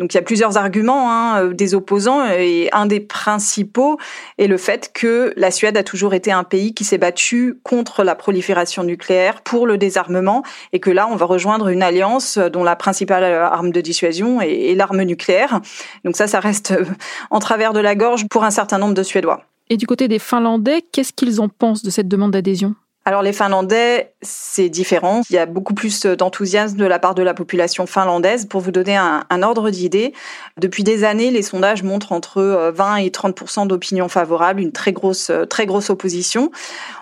Donc 0.00 0.12
il 0.12 0.16
y 0.16 0.18
a 0.18 0.22
plusieurs 0.22 0.56
arguments 0.56 1.12
hein, 1.12 1.44
euh, 1.44 1.52
des 1.52 1.76
opposants 1.76 2.26
et 2.26 2.68
un 2.72 2.86
des 2.86 2.98
principaux 2.98 3.98
est 4.38 4.48
le 4.48 4.56
fait 4.56 4.90
que 4.92 5.32
la 5.36 5.52
Suède 5.52 5.76
a 5.76 5.84
toujours 5.84 6.12
été 6.12 6.32
un 6.32 6.42
pays 6.42 6.74
qui 6.74 6.82
s'est 6.82 6.98
battu 6.98 7.60
contre 7.62 8.02
la 8.02 8.16
prolifération 8.16 8.82
nucléaire, 8.82 9.42
pour 9.42 9.68
le 9.68 9.78
désarmement, 9.78 10.42
et 10.72 10.80
que 10.80 10.90
là 10.90 11.06
on 11.08 11.14
va 11.14 11.26
rejoindre 11.26 11.68
une 11.68 11.84
alliance 11.84 12.36
dont 12.36 12.64
la 12.64 12.74
principale 12.74 13.22
arme 13.22 13.70
de 13.70 13.80
dissuasion 13.80 14.40
est, 14.40 14.72
est 14.72 14.74
l'arme 14.74 15.02
nucléaire. 15.02 15.60
Donc 16.04 16.16
ça, 16.16 16.26
ça 16.26 16.40
reste 16.40 16.72
euh, 16.72 16.84
en 17.30 17.38
travers 17.38 17.72
de 17.72 17.80
la 17.80 17.94
gorge 17.94 18.26
pour 18.26 18.42
un 18.42 18.50
certain 18.50 18.78
nombre 18.78 18.94
de 18.94 19.04
Suédois. 19.04 19.44
Et 19.68 19.76
du 19.76 19.86
côté 19.86 20.06
des 20.06 20.18
Finlandais, 20.18 20.82
qu'est-ce 20.92 21.12
qu'ils 21.12 21.40
en 21.40 21.48
pensent 21.48 21.82
de 21.82 21.90
cette 21.90 22.08
demande 22.08 22.30
d'adhésion? 22.32 22.74
Alors 23.06 23.22
les 23.22 23.32
Finlandais, 23.32 24.14
c'est 24.20 24.68
différent. 24.68 25.22
Il 25.30 25.36
y 25.36 25.38
a 25.38 25.46
beaucoup 25.46 25.74
plus 25.74 26.04
d'enthousiasme 26.06 26.76
de 26.76 26.84
la 26.84 26.98
part 26.98 27.14
de 27.14 27.22
la 27.22 27.34
population 27.34 27.86
finlandaise. 27.86 28.46
Pour 28.46 28.60
vous 28.60 28.72
donner 28.72 28.96
un, 28.96 29.42
ordre 29.44 29.70
d'idée, 29.70 30.12
depuis 30.58 30.82
des 30.82 31.04
années, 31.04 31.30
les 31.30 31.42
sondages 31.42 31.84
montrent 31.84 32.10
entre 32.10 32.72
20 32.74 32.94
euh, 32.94 32.96
et 32.96 33.10
30% 33.10 33.68
d'opinion 33.68 34.08
favorable, 34.08 34.60
une 34.60 34.72
très 34.72 34.92
grosse, 34.92 35.30
euh, 35.30 35.44
très 35.44 35.66
grosse 35.66 35.88
opposition. 35.88 36.50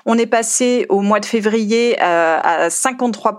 On 0.04 0.18
est 0.18 0.26
passé 0.26 0.84
au 0.90 1.00
mois 1.00 1.20
de 1.20 1.24
février 1.24 1.96
euh, 2.02 2.38
à 2.42 2.68
53 2.68 3.38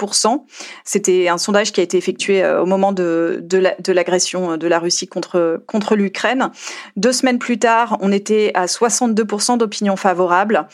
C'était 0.83 1.27
un 1.27 1.37
sondage 1.37 1.71
qui 1.71 1.81
a 1.81 1.83
été 1.83 1.97
effectué 1.97 2.43
au 2.43 2.65
moment 2.65 2.93
de, 2.93 3.43
de 3.43 3.93
l'agression 3.93 4.57
de 4.57 4.67
la 4.67 4.79
Russie 4.79 5.07
contre, 5.07 5.61
contre 5.67 5.95
l'Ukraine. 5.95 6.49
Deux 6.95 7.11
semaines 7.11 7.37
plus 7.37 7.59
tard, 7.59 7.99
on 8.01 8.11
était 8.11 8.49
à 8.55 8.65
62% 8.65 9.59
d'opinion 9.59 9.95
favorable. 9.95 10.67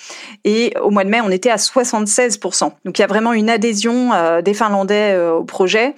Et 0.46 0.74
au 0.82 0.92
mois 0.92 1.04
de 1.04 1.10
mai, 1.10 1.20
on 1.20 1.30
était 1.30 1.50
à 1.50 1.58
76%. 1.84 2.72
Donc 2.86 2.98
il 2.98 3.02
y 3.02 3.04
a 3.04 3.08
vraiment 3.08 3.34
une 3.34 3.50
adhésion 3.50 4.14
euh, 4.14 4.42
des 4.42 4.54
Finlandais 4.54 5.14
euh, 5.14 5.34
au 5.34 5.44
projet. 5.44 5.96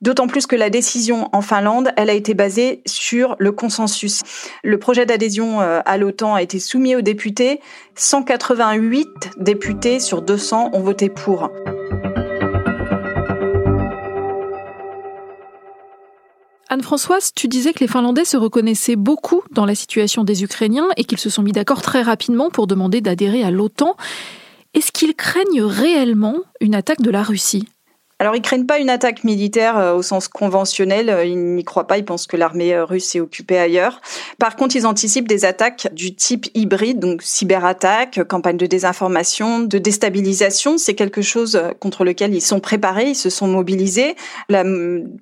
D'autant 0.00 0.28
plus 0.28 0.46
que 0.46 0.56
la 0.56 0.70
décision 0.70 1.28
en 1.32 1.42
Finlande, 1.42 1.92
elle 1.96 2.08
a 2.08 2.14
été 2.14 2.32
basée 2.32 2.80
sur 2.86 3.36
le 3.38 3.52
consensus. 3.52 4.22
Le 4.64 4.78
projet 4.78 5.04
d'adhésion 5.04 5.60
euh, 5.60 5.80
à 5.84 5.98
l'OTAN 5.98 6.34
a 6.34 6.42
été 6.42 6.58
soumis 6.58 6.96
aux 6.96 7.02
députés. 7.02 7.60
188 7.96 9.08
députés 9.36 10.00
sur 10.00 10.22
200 10.22 10.70
ont 10.72 10.80
voté 10.80 11.10
pour. 11.10 11.50
Anne-Françoise, 16.70 17.32
tu 17.34 17.48
disais 17.48 17.72
que 17.72 17.80
les 17.80 17.88
Finlandais 17.88 18.24
se 18.24 18.36
reconnaissaient 18.36 18.94
beaucoup 18.94 19.42
dans 19.50 19.66
la 19.66 19.74
situation 19.74 20.22
des 20.22 20.44
Ukrainiens 20.44 20.88
et 20.96 21.04
qu'ils 21.04 21.18
se 21.18 21.28
sont 21.28 21.42
mis 21.42 21.50
d'accord 21.50 21.82
très 21.82 22.00
rapidement 22.00 22.48
pour 22.48 22.68
demander 22.68 23.00
d'adhérer 23.00 23.42
à 23.42 23.50
l'OTAN. 23.50 23.96
Est-ce 24.72 24.92
qu'ils 24.92 25.16
craignent 25.16 25.62
réellement 25.62 26.36
une 26.60 26.76
attaque 26.76 27.00
de 27.00 27.10
la 27.10 27.24
Russie? 27.24 27.68
Alors, 28.20 28.36
ils 28.36 28.42
craignent 28.42 28.66
pas 28.66 28.78
une 28.78 28.90
attaque 28.90 29.24
militaire 29.24 29.78
euh, 29.78 29.94
au 29.94 30.02
sens 30.02 30.28
conventionnel. 30.28 31.08
Euh, 31.08 31.24
ils 31.24 31.38
n'y 31.38 31.64
croient 31.64 31.86
pas. 31.86 31.96
Ils 31.96 32.04
pensent 32.04 32.26
que 32.26 32.36
l'armée 32.36 32.74
euh, 32.74 32.84
russe 32.84 33.14
est 33.14 33.20
occupée 33.20 33.56
ailleurs. 33.56 34.02
Par 34.38 34.56
contre, 34.56 34.76
ils 34.76 34.86
anticipent 34.86 35.26
des 35.26 35.46
attaques 35.46 35.88
du 35.94 36.14
type 36.14 36.46
hybride, 36.52 36.98
donc 36.98 37.22
cyberattaque, 37.22 38.22
campagne 38.28 38.58
de 38.58 38.66
désinformation, 38.66 39.60
de 39.60 39.78
déstabilisation. 39.78 40.76
C'est 40.76 40.94
quelque 40.94 41.22
chose 41.22 41.62
contre 41.80 42.04
lequel 42.04 42.34
ils 42.34 42.42
sont 42.42 42.60
préparés. 42.60 43.08
Ils 43.08 43.14
se 43.14 43.30
sont 43.30 43.48
mobilisés. 43.48 44.16
La 44.50 44.64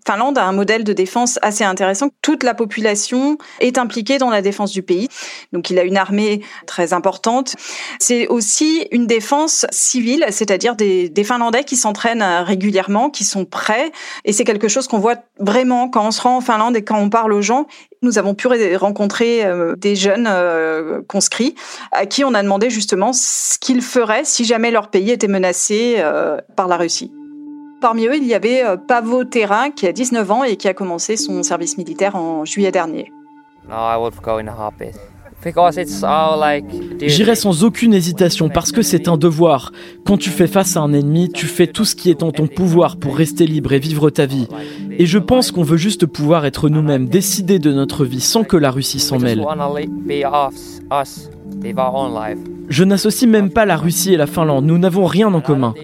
Finlande 0.04 0.36
a 0.36 0.44
un 0.44 0.52
modèle 0.52 0.82
de 0.82 0.92
défense 0.92 1.38
assez 1.40 1.62
intéressant. 1.62 2.08
Toute 2.20 2.42
la 2.42 2.54
population 2.54 3.38
est 3.60 3.78
impliquée 3.78 4.18
dans 4.18 4.30
la 4.30 4.42
défense 4.42 4.72
du 4.72 4.82
pays. 4.82 5.06
Donc, 5.52 5.70
il 5.70 5.78
a 5.78 5.84
une 5.84 5.96
armée 5.96 6.40
très 6.66 6.92
importante. 6.92 7.54
C'est 8.00 8.26
aussi 8.26 8.88
une 8.90 9.06
défense 9.06 9.66
civile, 9.70 10.26
c'est-à-dire 10.30 10.74
des, 10.74 11.08
des 11.08 11.22
Finlandais 11.22 11.62
qui 11.62 11.76
s'entraînent 11.76 12.24
régulièrement 12.44 12.87
qui 13.10 13.24
sont 13.24 13.44
prêts. 13.44 13.92
Et 14.24 14.32
c'est 14.32 14.44
quelque 14.44 14.68
chose 14.68 14.88
qu'on 14.88 14.98
voit 14.98 15.16
vraiment 15.38 15.88
quand 15.88 16.06
on 16.06 16.10
se 16.10 16.20
rend 16.20 16.36
en 16.36 16.40
Finlande 16.40 16.76
et 16.76 16.82
quand 16.82 16.98
on 16.98 17.10
parle 17.10 17.32
aux 17.32 17.42
gens. 17.42 17.66
Nous 18.02 18.18
avons 18.18 18.34
pu 18.34 18.48
rencontrer 18.76 19.44
euh, 19.44 19.74
des 19.76 19.96
jeunes 19.96 20.28
euh, 20.28 21.02
conscrits 21.08 21.54
à 21.92 22.06
qui 22.06 22.24
on 22.24 22.34
a 22.34 22.42
demandé 22.42 22.70
justement 22.70 23.12
ce 23.12 23.58
qu'ils 23.58 23.82
feraient 23.82 24.24
si 24.24 24.44
jamais 24.44 24.70
leur 24.70 24.88
pays 24.88 25.10
était 25.10 25.28
menacé 25.28 25.96
euh, 25.98 26.38
par 26.56 26.68
la 26.68 26.76
Russie. 26.76 27.12
Parmi 27.80 28.06
eux, 28.06 28.16
il 28.16 28.24
y 28.24 28.34
avait 28.34 28.64
Pavo 28.88 29.22
Terrain 29.24 29.70
qui 29.70 29.86
a 29.86 29.92
19 29.92 30.30
ans 30.32 30.42
et 30.42 30.56
qui 30.56 30.66
a 30.66 30.74
commencé 30.74 31.16
son 31.16 31.44
service 31.44 31.78
militaire 31.78 32.16
en 32.16 32.44
juillet 32.44 32.72
dernier. 32.72 33.12
J'irai 37.00 37.36
sans 37.36 37.62
aucune 37.64 37.94
hésitation 37.94 38.48
parce 38.48 38.72
que 38.72 38.82
c'est 38.82 39.06
un 39.06 39.16
devoir. 39.16 39.72
Quand 40.04 40.16
tu 40.16 40.30
fais 40.30 40.48
face 40.48 40.76
à 40.76 40.80
un 40.80 40.92
ennemi, 40.92 41.30
tu 41.30 41.46
fais 41.46 41.68
tout 41.68 41.84
ce 41.84 41.94
qui 41.94 42.10
est 42.10 42.24
en 42.24 42.32
ton 42.32 42.48
pouvoir 42.48 42.96
pour 42.96 43.16
rester 43.16 43.46
libre 43.46 43.72
et 43.72 43.78
vivre 43.78 44.10
ta 44.10 44.26
vie. 44.26 44.48
Et 44.98 45.06
je 45.06 45.18
pense 45.18 45.52
qu'on 45.52 45.62
veut 45.62 45.76
juste 45.76 46.06
pouvoir 46.06 46.44
être 46.44 46.68
nous-mêmes, 46.68 47.08
décider 47.08 47.60
de 47.60 47.72
notre 47.72 48.04
vie 48.04 48.20
sans 48.20 48.42
que 48.42 48.56
la 48.56 48.70
Russie 48.72 48.98
s'en 48.98 49.18
mêle. 49.18 49.44
Je 52.68 52.84
n'associe 52.84 53.30
même 53.30 53.50
pas 53.50 53.64
la 53.64 53.76
Russie 53.76 54.14
et 54.14 54.16
la 54.16 54.26
Finlande, 54.26 54.64
nous 54.66 54.78
n'avons 54.78 55.06
rien 55.06 55.32
en 55.32 55.40
commun. 55.40 55.74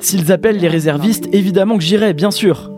S'ils 0.00 0.32
appellent 0.32 0.58
les 0.58 0.68
réservistes, 0.68 1.28
évidemment 1.32 1.76
que 1.76 1.82
j'irai, 1.82 2.12
bien 2.12 2.30
sûr. 2.30 2.70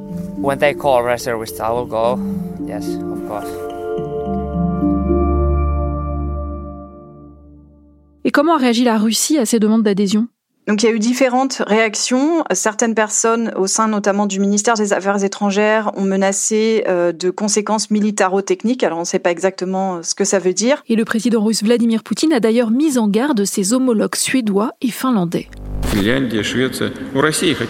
Et 8.26 8.33
comment 8.33 8.56
a 8.56 8.59
réagi 8.59 8.83
la 8.83 8.99
Russie 8.99 9.38
à 9.38 9.47
ces 9.47 9.61
demandes 9.61 9.85
d'adhésion? 9.85 10.26
Donc 10.66 10.83
il 10.83 10.87
y 10.87 10.88
a 10.88 10.92
eu 10.92 10.99
différentes 10.99 11.62
réactions. 11.64 12.42
Certaines 12.50 12.97
personnes, 12.97 13.52
au 13.54 13.68
sein 13.68 13.87
notamment 13.87 14.26
du 14.26 14.40
ministère 14.40 14.75
des 14.75 14.92
Affaires 14.92 15.23
étrangères, 15.23 15.92
ont 15.97 16.02
menacé 16.02 16.83
euh, 16.88 17.12
de 17.12 17.30
conséquences 17.30 17.88
militaro-techniques. 17.92 18.83
Alors 18.83 18.99
on 18.99 19.02
ne 19.02 19.06
sait 19.06 19.21
pas 19.21 19.30
exactement 19.30 20.02
ce 20.02 20.16
que 20.16 20.25
ça 20.25 20.40
veut 20.40 20.54
dire. 20.54 20.83
Et 20.88 20.97
le 20.97 21.04
président 21.04 21.40
russe 21.40 21.62
Vladimir 21.62 22.02
Poutine 22.02 22.33
a 22.33 22.40
d'ailleurs 22.40 22.73
mis 22.73 22.99
en 22.99 23.06
garde 23.06 23.45
ses 23.45 23.73
homologues 23.73 24.16
suédois 24.16 24.73
et 24.80 24.90
finlandais. 24.90 25.47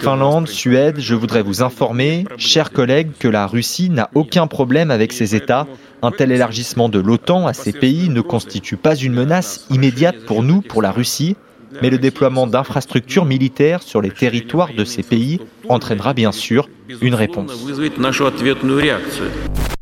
Finlande, 0.01 0.47
Suède, 0.47 0.95
je 0.97 1.15
voudrais 1.15 1.43
vous 1.43 1.61
informer, 1.61 2.25
chers 2.37 2.71
collègues, 2.71 3.11
que 3.19 3.27
la 3.27 3.47
Russie 3.47 3.89
n'a 3.89 4.09
aucun 4.15 4.47
problème 4.47 4.91
avec 4.91 5.13
ces 5.13 5.35
États. 5.35 5.67
Un 6.03 6.11
tel 6.11 6.31
élargissement 6.31 6.89
de 6.89 6.99
l'OTAN 6.99 7.47
à 7.47 7.53
ces 7.53 7.73
pays 7.73 8.09
ne 8.09 8.21
constitue 8.21 8.77
pas 8.77 8.95
une 8.95 9.13
menace 9.13 9.65
immédiate 9.71 10.25
pour 10.25 10.43
nous, 10.43 10.61
pour 10.61 10.83
la 10.83 10.91
Russie, 10.91 11.35
mais 11.81 11.89
le 11.89 11.97
déploiement 11.97 12.45
d'infrastructures 12.45 13.25
militaires 13.25 13.81
sur 13.81 14.01
les 14.01 14.11
territoires 14.11 14.73
de 14.73 14.85
ces 14.85 15.01
pays 15.01 15.39
entraînera 15.69 16.13
bien 16.13 16.31
sûr 16.31 16.69
une 17.01 17.15
réponse. 17.15 17.51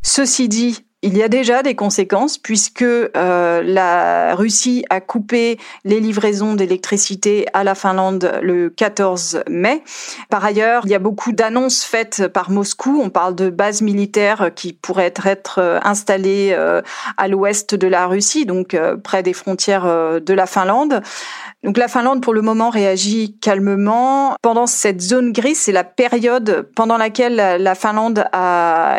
Ceci 0.01 0.47
dit, 0.47 0.79
il 1.05 1.15
y 1.15 1.21
a 1.21 1.27
déjà 1.27 1.61
des 1.61 1.75
conséquences 1.75 2.39
puisque 2.39 2.81
euh, 2.81 3.61
la 3.63 4.33
Russie 4.33 4.83
a 4.89 4.99
coupé 5.01 5.59
les 5.83 5.99
livraisons 5.99 6.55
d'électricité 6.55 7.45
à 7.53 7.63
la 7.63 7.75
Finlande 7.75 8.39
le 8.41 8.71
14 8.71 9.43
mai. 9.47 9.83
Par 10.31 10.43
ailleurs, 10.43 10.81
il 10.85 10.89
y 10.89 10.95
a 10.95 10.99
beaucoup 10.99 11.31
d'annonces 11.31 11.83
faites 11.83 12.27
par 12.27 12.49
Moscou. 12.49 12.99
On 13.03 13.11
parle 13.11 13.35
de 13.35 13.51
bases 13.51 13.83
militaires 13.83 14.49
qui 14.55 14.73
pourraient 14.73 15.13
être 15.15 15.59
euh, 15.59 15.79
installées 15.83 16.55
euh, 16.57 16.81
à 17.17 17.27
l'ouest 17.27 17.75
de 17.75 17.85
la 17.85 18.07
Russie, 18.07 18.47
donc 18.47 18.75
près 19.03 19.21
des 19.21 19.33
frontières 19.33 19.85
de 19.85 20.33
la 20.33 20.47
Finlande. 20.47 21.01
Donc 21.65 21.77
la 21.77 21.87
Finlande, 21.87 22.21
pour 22.21 22.35
le 22.35 22.43
moment, 22.43 22.69
réagit 22.69 23.39
calmement. 23.41 24.35
Pendant 24.43 24.67
cette 24.67 25.01
zone 25.01 25.31
grise, 25.31 25.61
c'est 25.61 25.71
la 25.71 25.83
période 25.83 26.69
pendant 26.75 26.95
laquelle 26.95 27.35
la 27.35 27.73
Finlande 27.73 28.19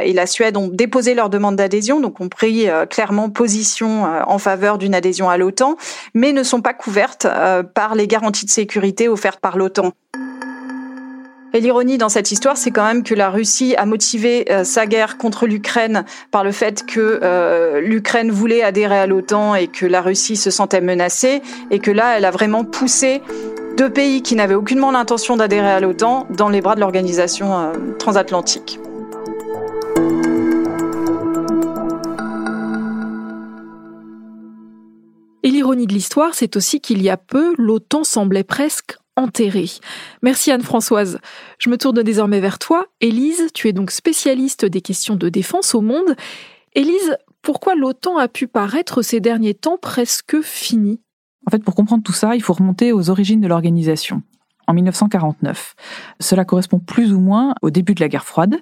et 0.02 0.12
la 0.12 0.26
Suède 0.26 0.56
ont 0.56 0.66
déposé 0.66 1.14
leur 1.14 1.30
demande 1.30 1.54
d'adhésion, 1.54 2.00
donc 2.00 2.20
ont 2.20 2.28
pris 2.28 2.68
euh, 2.68 2.84
clairement 2.84 3.30
position 3.30 4.06
euh, 4.06 4.22
en 4.26 4.38
faveur 4.38 4.78
d'une 4.78 4.96
adhésion 4.96 5.30
à 5.30 5.36
l'OTAN, 5.36 5.76
mais 6.12 6.32
ne 6.32 6.42
sont 6.42 6.60
pas 6.60 6.74
couvertes 6.74 7.26
euh, 7.26 7.62
par 7.62 7.94
les 7.94 8.08
garanties 8.08 8.46
de 8.46 8.50
sécurité 8.50 9.08
offertes 9.08 9.38
par 9.38 9.56
l'OTAN. 9.56 9.92
Et 11.56 11.60
l'ironie 11.60 11.96
dans 11.96 12.10
cette 12.10 12.32
histoire, 12.32 12.58
c'est 12.58 12.70
quand 12.70 12.84
même 12.84 13.02
que 13.02 13.14
la 13.14 13.30
Russie 13.30 13.74
a 13.76 13.86
motivé 13.86 14.44
euh, 14.52 14.62
sa 14.62 14.84
guerre 14.84 15.16
contre 15.16 15.46
l'Ukraine 15.46 16.04
par 16.30 16.44
le 16.44 16.52
fait 16.52 16.84
que 16.84 17.18
euh, 17.22 17.80
l'Ukraine 17.80 18.30
voulait 18.30 18.62
adhérer 18.62 18.98
à 18.98 19.06
l'OTAN 19.06 19.54
et 19.54 19.66
que 19.66 19.86
la 19.86 20.02
Russie 20.02 20.36
se 20.36 20.50
sentait 20.50 20.82
menacée, 20.82 21.40
et 21.70 21.78
que 21.78 21.90
là, 21.90 22.18
elle 22.18 22.26
a 22.26 22.30
vraiment 22.30 22.62
poussé 22.62 23.22
deux 23.78 23.88
pays 23.88 24.20
qui 24.20 24.34
n'avaient 24.34 24.54
aucunement 24.54 24.90
l'intention 24.90 25.34
d'adhérer 25.38 25.70
à 25.70 25.80
l'OTAN 25.80 26.26
dans 26.28 26.50
les 26.50 26.60
bras 26.60 26.74
de 26.74 26.80
l'organisation 26.80 27.58
euh, 27.58 27.72
transatlantique. 27.98 28.78
Et 35.42 35.48
l'ironie 35.48 35.86
de 35.86 35.94
l'histoire, 35.94 36.34
c'est 36.34 36.54
aussi 36.54 36.82
qu'il 36.82 37.00
y 37.00 37.08
a 37.08 37.16
peu, 37.16 37.54
l'OTAN 37.56 38.04
semblait 38.04 38.44
presque 38.44 38.98
enterré. 39.16 39.66
Merci 40.22 40.50
Anne-Françoise. 40.52 41.18
Je 41.58 41.70
me 41.70 41.78
tourne 41.78 42.02
désormais 42.02 42.40
vers 42.40 42.58
toi. 42.58 42.86
Élise, 43.00 43.48
tu 43.54 43.68
es 43.68 43.72
donc 43.72 43.90
spécialiste 43.90 44.64
des 44.64 44.80
questions 44.80 45.16
de 45.16 45.28
défense 45.28 45.74
au 45.74 45.80
monde. 45.80 46.14
Élise, 46.74 47.16
pourquoi 47.42 47.74
l'OTAN 47.74 48.18
a 48.18 48.28
pu 48.28 48.46
paraître 48.46 49.02
ces 49.02 49.20
derniers 49.20 49.54
temps 49.54 49.78
presque 49.78 50.40
fini? 50.42 51.00
En 51.46 51.50
fait, 51.50 51.62
pour 51.62 51.74
comprendre 51.74 52.02
tout 52.02 52.12
ça, 52.12 52.34
il 52.34 52.42
faut 52.42 52.52
remonter 52.52 52.92
aux 52.92 53.08
origines 53.08 53.40
de 53.40 53.48
l'organisation 53.48 54.22
en 54.66 54.74
1949. 54.74 55.74
Cela 56.20 56.44
correspond 56.44 56.78
plus 56.78 57.12
ou 57.12 57.20
moins 57.20 57.54
au 57.62 57.70
début 57.70 57.94
de 57.94 58.00
la 58.00 58.08
guerre 58.08 58.24
froide, 58.24 58.56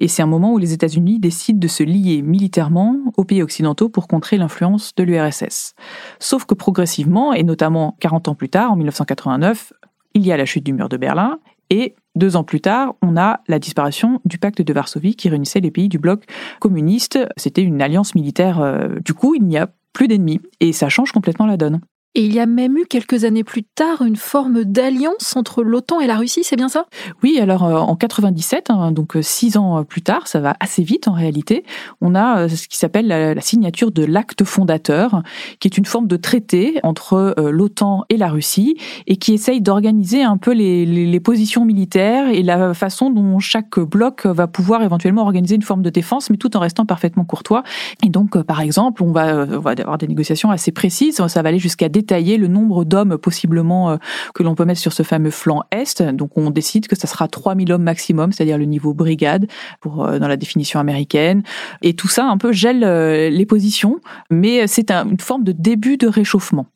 et 0.00 0.08
c'est 0.08 0.22
un 0.22 0.26
moment 0.26 0.52
où 0.52 0.58
les 0.58 0.72
États-Unis 0.72 1.18
décident 1.18 1.58
de 1.58 1.68
se 1.68 1.82
lier 1.82 2.22
militairement 2.22 2.96
aux 3.16 3.24
pays 3.24 3.42
occidentaux 3.42 3.88
pour 3.88 4.08
contrer 4.08 4.36
l'influence 4.36 4.94
de 4.94 5.02
l'URSS. 5.02 5.74
Sauf 6.18 6.44
que 6.44 6.54
progressivement, 6.54 7.32
et 7.32 7.42
notamment 7.42 7.96
40 8.00 8.28
ans 8.28 8.34
plus 8.34 8.48
tard, 8.48 8.72
en 8.72 8.76
1989, 8.76 9.72
il 10.14 10.26
y 10.26 10.32
a 10.32 10.36
la 10.36 10.44
chute 10.44 10.64
du 10.64 10.72
mur 10.72 10.88
de 10.88 10.96
Berlin, 10.96 11.38
et 11.70 11.94
deux 12.14 12.36
ans 12.36 12.44
plus 12.44 12.60
tard, 12.60 12.94
on 13.02 13.16
a 13.16 13.40
la 13.46 13.58
disparition 13.58 14.20
du 14.24 14.38
pacte 14.38 14.62
de 14.62 14.72
Varsovie 14.72 15.14
qui 15.14 15.28
réunissait 15.28 15.60
les 15.60 15.70
pays 15.70 15.88
du 15.88 15.98
bloc 15.98 16.24
communiste. 16.60 17.18
C'était 17.36 17.62
une 17.62 17.82
alliance 17.82 18.14
militaire. 18.14 18.60
Euh, 18.60 18.98
du 19.04 19.14
coup, 19.14 19.34
il 19.34 19.44
n'y 19.44 19.58
a 19.58 19.68
plus 19.92 20.08
d'ennemis, 20.08 20.40
et 20.60 20.72
ça 20.72 20.88
change 20.88 21.12
complètement 21.12 21.46
la 21.46 21.56
donne. 21.56 21.80
Et 22.14 22.24
il 22.24 22.32
y 22.32 22.40
a 22.40 22.46
même 22.46 22.76
eu 22.78 22.86
quelques 22.86 23.24
années 23.24 23.44
plus 23.44 23.62
tard 23.62 24.02
une 24.02 24.16
forme 24.16 24.64
d'alliance 24.64 25.36
entre 25.36 25.62
l'OTAN 25.62 26.00
et 26.00 26.06
la 26.06 26.16
Russie, 26.16 26.40
c'est 26.42 26.56
bien 26.56 26.70
ça? 26.70 26.86
Oui, 27.22 27.38
alors 27.38 27.64
euh, 27.64 27.76
en 27.76 27.96
97, 27.96 28.70
hein, 28.70 28.92
donc 28.92 29.14
euh, 29.14 29.22
six 29.22 29.58
ans 29.58 29.84
plus 29.84 30.00
tard, 30.00 30.26
ça 30.26 30.40
va 30.40 30.56
assez 30.58 30.82
vite 30.82 31.06
en 31.06 31.12
réalité, 31.12 31.64
on 32.00 32.14
a 32.14 32.40
euh, 32.40 32.48
ce 32.48 32.66
qui 32.66 32.78
s'appelle 32.78 33.08
la, 33.08 33.40
signature 33.40 33.92
de 33.92 34.04
l'acte 34.04 34.42
fondateur, 34.44 35.22
qui 35.60 35.68
est 35.68 35.76
une 35.76 35.84
forme 35.84 36.06
de 36.06 36.16
traité 36.16 36.80
entre 36.82 37.34
l'OTAN 37.38 38.04
et 38.08 38.16
la 38.16 38.28
Russie 38.28 38.76
et 39.06 39.16
qui 39.16 39.34
essaye 39.34 39.60
d'organiser 39.60 40.22
un 40.22 40.38
peu 40.38 40.52
les, 40.52 40.86
les, 40.86 41.20
positions 41.20 41.64
militaires 41.64 42.28
et 42.28 42.42
la 42.42 42.74
façon 42.74 43.10
dont 43.10 43.38
chaque 43.38 43.78
bloc 43.78 44.26
va 44.26 44.46
pouvoir 44.46 44.82
éventuellement 44.82 45.22
organiser 45.22 45.54
une 45.54 45.62
forme 45.62 45.82
de 45.82 45.90
défense, 45.90 46.30
mais 46.30 46.36
tout 46.36 46.56
en 46.56 46.60
restant 46.60 46.84
parfaitement 46.84 47.24
courtois. 47.24 47.62
Et 48.04 48.08
donc, 48.08 48.40
par 48.42 48.60
exemple, 48.60 49.02
on 49.02 49.12
va, 49.12 49.46
on 49.50 49.60
va 49.60 49.70
avoir 49.70 49.98
des 49.98 50.08
négociations 50.08 50.50
assez 50.50 50.72
précises, 50.72 51.24
ça 51.26 51.42
va 51.42 51.48
aller 51.48 51.58
jusqu'à 51.58 51.88
détailler 51.98 52.36
le 52.36 52.46
nombre 52.46 52.84
d'hommes 52.84 53.18
possiblement 53.18 53.90
euh, 53.90 53.96
que 54.34 54.42
l'on 54.42 54.54
peut 54.54 54.64
mettre 54.64 54.80
sur 54.80 54.92
ce 54.92 55.02
fameux 55.02 55.30
flanc 55.30 55.62
est. 55.72 56.02
Donc 56.02 56.36
on 56.36 56.50
décide 56.50 56.86
que 56.86 56.96
ça 56.96 57.08
sera 57.08 57.26
3000 57.26 57.72
hommes 57.72 57.82
maximum, 57.82 58.32
c'est-à-dire 58.32 58.58
le 58.58 58.66
niveau 58.66 58.94
brigade 58.94 59.46
pour 59.80 60.04
euh, 60.04 60.18
dans 60.18 60.28
la 60.28 60.36
définition 60.36 60.78
américaine. 60.78 61.42
Et 61.82 61.94
tout 61.94 62.08
ça 62.08 62.26
un 62.26 62.38
peu 62.38 62.52
gèle 62.52 62.84
euh, 62.84 63.30
les 63.30 63.46
positions, 63.46 64.00
mais 64.30 64.66
c'est 64.66 64.90
une 64.90 65.18
forme 65.18 65.42
de 65.42 65.52
début 65.52 65.96
de 65.96 66.06
réchauffement. 66.06 66.66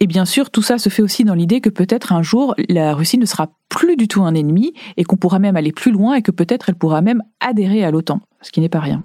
Et 0.00 0.06
bien 0.06 0.24
sûr, 0.24 0.50
tout 0.50 0.62
ça 0.62 0.78
se 0.78 0.88
fait 0.90 1.02
aussi 1.02 1.24
dans 1.24 1.34
l'idée 1.34 1.60
que 1.60 1.70
peut-être 1.70 2.12
un 2.12 2.22
jour, 2.22 2.54
la 2.68 2.94
Russie 2.94 3.18
ne 3.18 3.26
sera 3.26 3.48
plus 3.68 3.96
du 3.96 4.06
tout 4.06 4.22
un 4.22 4.34
ennemi 4.34 4.72
et 4.96 5.02
qu'on 5.02 5.16
pourra 5.16 5.40
même 5.40 5.56
aller 5.56 5.72
plus 5.72 5.90
loin 5.90 6.14
et 6.14 6.22
que 6.22 6.30
peut-être 6.30 6.68
elle 6.68 6.76
pourra 6.76 7.02
même 7.02 7.22
adhérer 7.40 7.84
à 7.84 7.90
l'OTAN, 7.90 8.20
ce 8.42 8.52
qui 8.52 8.60
n'est 8.60 8.68
pas 8.68 8.78
rien. 8.78 9.02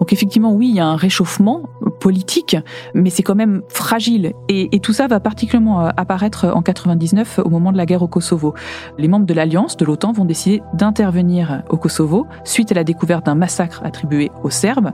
Donc 0.00 0.12
effectivement, 0.12 0.52
oui, 0.52 0.68
il 0.68 0.76
y 0.76 0.80
a 0.80 0.86
un 0.86 0.96
réchauffement 0.96 1.62
politique, 1.90 2.56
mais 2.94 3.10
c'est 3.10 3.22
quand 3.22 3.34
même 3.34 3.62
fragile. 3.68 4.32
Et, 4.48 4.80
tout 4.80 4.92
ça 4.92 5.06
va 5.06 5.20
particulièrement 5.20 5.86
euh, 5.86 5.90
apparaître 5.96 6.46
en 6.54 6.62
99 6.62 7.40
au 7.44 7.48
moment 7.48 7.72
de 7.72 7.76
la 7.76 7.86
guerre 7.86 8.02
au 8.02 8.08
Kosovo. 8.08 8.54
Les 8.98 9.08
membres 9.08 9.26
de 9.26 9.34
l'Alliance, 9.34 9.76
de 9.76 9.84
l'OTAN, 9.84 10.12
vont 10.12 10.24
décider 10.24 10.62
d'intervenir 10.74 11.62
au 11.70 11.76
Kosovo 11.76 12.26
suite 12.44 12.70
à 12.72 12.74
la 12.74 12.84
découverte 12.84 13.26
d'un 13.26 13.34
massacre 13.34 13.80
attribué 13.84 14.30
aux 14.42 14.50
Serbes. 14.50 14.92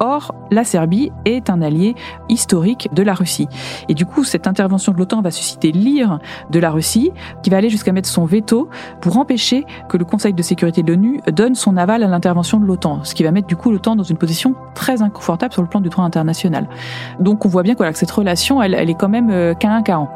Or, 0.00 0.34
la 0.50 0.64
Serbie 0.64 1.10
est 1.24 1.48
un 1.48 1.62
allié 1.62 1.94
historique 2.28 2.88
de 2.92 3.02
la 3.02 3.14
Russie. 3.14 3.48
Et 3.88 3.94
du 3.94 4.04
coup, 4.04 4.24
cette 4.24 4.46
intervention 4.46 4.92
de 4.92 4.98
l'OTAN 4.98 5.22
va 5.22 5.30
susciter 5.30 5.72
l'ire 5.72 6.18
de 6.50 6.58
la 6.58 6.70
Russie, 6.70 7.12
qui 7.42 7.50
va 7.50 7.58
aller 7.58 7.70
jusqu'à 7.70 7.92
mettre 7.92 8.08
son 8.08 8.24
veto 8.24 8.68
pour 9.00 9.16
empêcher 9.16 9.64
que 9.88 9.96
le 9.96 10.04
Conseil 10.04 10.34
de 10.34 10.42
sécurité 10.42 10.82
de 10.82 10.92
l'ONU 10.92 11.20
donne 11.32 11.54
son 11.54 11.76
aval 11.76 12.02
à 12.02 12.08
l'intervention 12.08 12.58
de 12.58 12.66
l'OTAN, 12.66 13.04
ce 13.04 13.14
qui 13.14 13.22
va 13.22 13.30
mettre 13.30 13.46
du 13.46 13.56
coup 13.56 13.70
l'OTAN 13.70 13.96
dans 13.96 14.02
une 14.02 14.18
position 14.18 14.54
très 14.74 15.02
inconfortable 15.02 15.52
sur 15.52 15.62
le 15.62 15.68
plan 15.68 15.80
du 15.80 15.88
droit 15.88 16.04
international. 16.04 16.29
Donc 17.20 17.44
on 17.44 17.48
voit 17.48 17.62
bien 17.62 17.74
que 17.74 17.98
cette 17.98 18.10
relation, 18.10 18.62
elle, 18.62 18.74
est 18.74 18.94
quand 18.94 19.08
même 19.08 19.30
euh, 19.30 19.54
qu'à 19.54 19.70
un 19.70 19.82
an. 19.98 20.08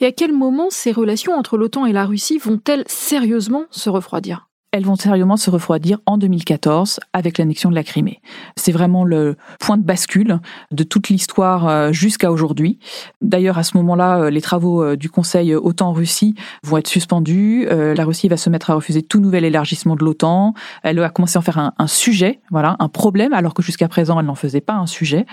Et 0.00 0.06
à 0.06 0.12
quel 0.12 0.32
moment 0.32 0.68
ces 0.70 0.92
relations 0.92 1.32
entre 1.34 1.56
l'OTAN 1.56 1.86
et 1.86 1.92
la 1.92 2.04
Russie 2.04 2.38
vont-elles 2.38 2.84
sérieusement 2.86 3.64
se 3.70 3.88
refroidir? 3.88 4.48
Elles 4.72 4.86
vont 4.86 4.96
sérieusement 4.96 5.36
se 5.36 5.50
refroidir 5.50 5.98
en 6.06 6.16
2014 6.16 6.98
avec 7.12 7.36
l'annexion 7.36 7.68
de 7.68 7.74
la 7.74 7.84
Crimée. 7.84 8.20
C'est 8.56 8.72
vraiment 8.72 9.04
le 9.04 9.36
point 9.60 9.76
de 9.76 9.82
bascule 9.82 10.40
de 10.70 10.82
toute 10.82 11.10
l'histoire 11.10 11.68
euh, 11.68 11.92
jusqu'à 11.92 12.32
aujourd'hui. 12.32 12.78
D'ailleurs, 13.20 13.58
à 13.58 13.64
ce 13.64 13.76
moment-là, 13.76 14.18
euh, 14.22 14.30
les 14.30 14.40
travaux 14.40 14.82
euh, 14.82 14.96
du 14.96 15.10
Conseil 15.10 15.54
OTAN-Russie 15.54 16.34
vont 16.64 16.78
être 16.78 16.88
suspendus. 16.88 17.66
La 17.68 18.04
Russie 18.04 18.28
va 18.28 18.36
se 18.36 18.48
mettre 18.48 18.70
à 18.70 18.74
refuser 18.74 19.02
tout 19.02 19.20
nouvel 19.20 19.44
élargissement 19.44 19.94
de 19.94 20.04
l'OTAN. 20.04 20.54
Elle 20.82 20.98
va 20.98 21.10
commencer 21.10 21.36
à 21.36 21.40
en 21.40 21.42
faire 21.42 21.58
un, 21.58 21.74
un 21.78 21.86
sujet, 21.86 22.40
voilà, 22.50 22.76
un 22.78 22.88
problème, 22.88 23.34
alors 23.34 23.52
que 23.52 23.62
jusqu'à 23.62 23.88
présent, 23.88 24.18
elle 24.18 24.26
n'en 24.26 24.34
faisait 24.34 24.60
pas 24.60 24.74
un 24.74 24.86
sujet. 24.86 25.26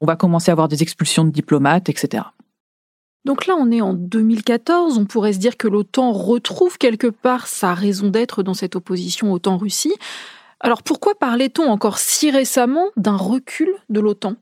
On 0.00 0.06
va 0.06 0.14
commencer 0.14 0.50
à 0.50 0.52
avoir 0.52 0.68
des 0.68 0.82
expulsions 0.82 1.24
de 1.24 1.30
diplomates, 1.30 1.88
etc. 1.88 2.22
Donc 3.24 3.46
là, 3.46 3.54
on 3.58 3.70
est 3.70 3.80
en 3.80 3.94
2014, 3.94 4.98
on 4.98 5.06
pourrait 5.06 5.32
se 5.32 5.38
dire 5.38 5.56
que 5.56 5.66
l'OTAN 5.66 6.12
retrouve 6.12 6.76
quelque 6.76 7.06
part 7.06 7.46
sa 7.46 7.72
raison 7.72 8.08
d'être 8.08 8.42
dans 8.42 8.54
cette 8.54 8.76
opposition 8.76 9.32
OTAN-Russie. 9.32 9.94
Alors 10.60 10.82
pourquoi 10.82 11.14
parlait-on 11.14 11.64
encore 11.64 11.98
si 11.98 12.30
récemment 12.30 12.86
d'un 12.96 13.16
recul 13.16 13.74
de 13.88 14.00
l'OTAN? 14.00 14.36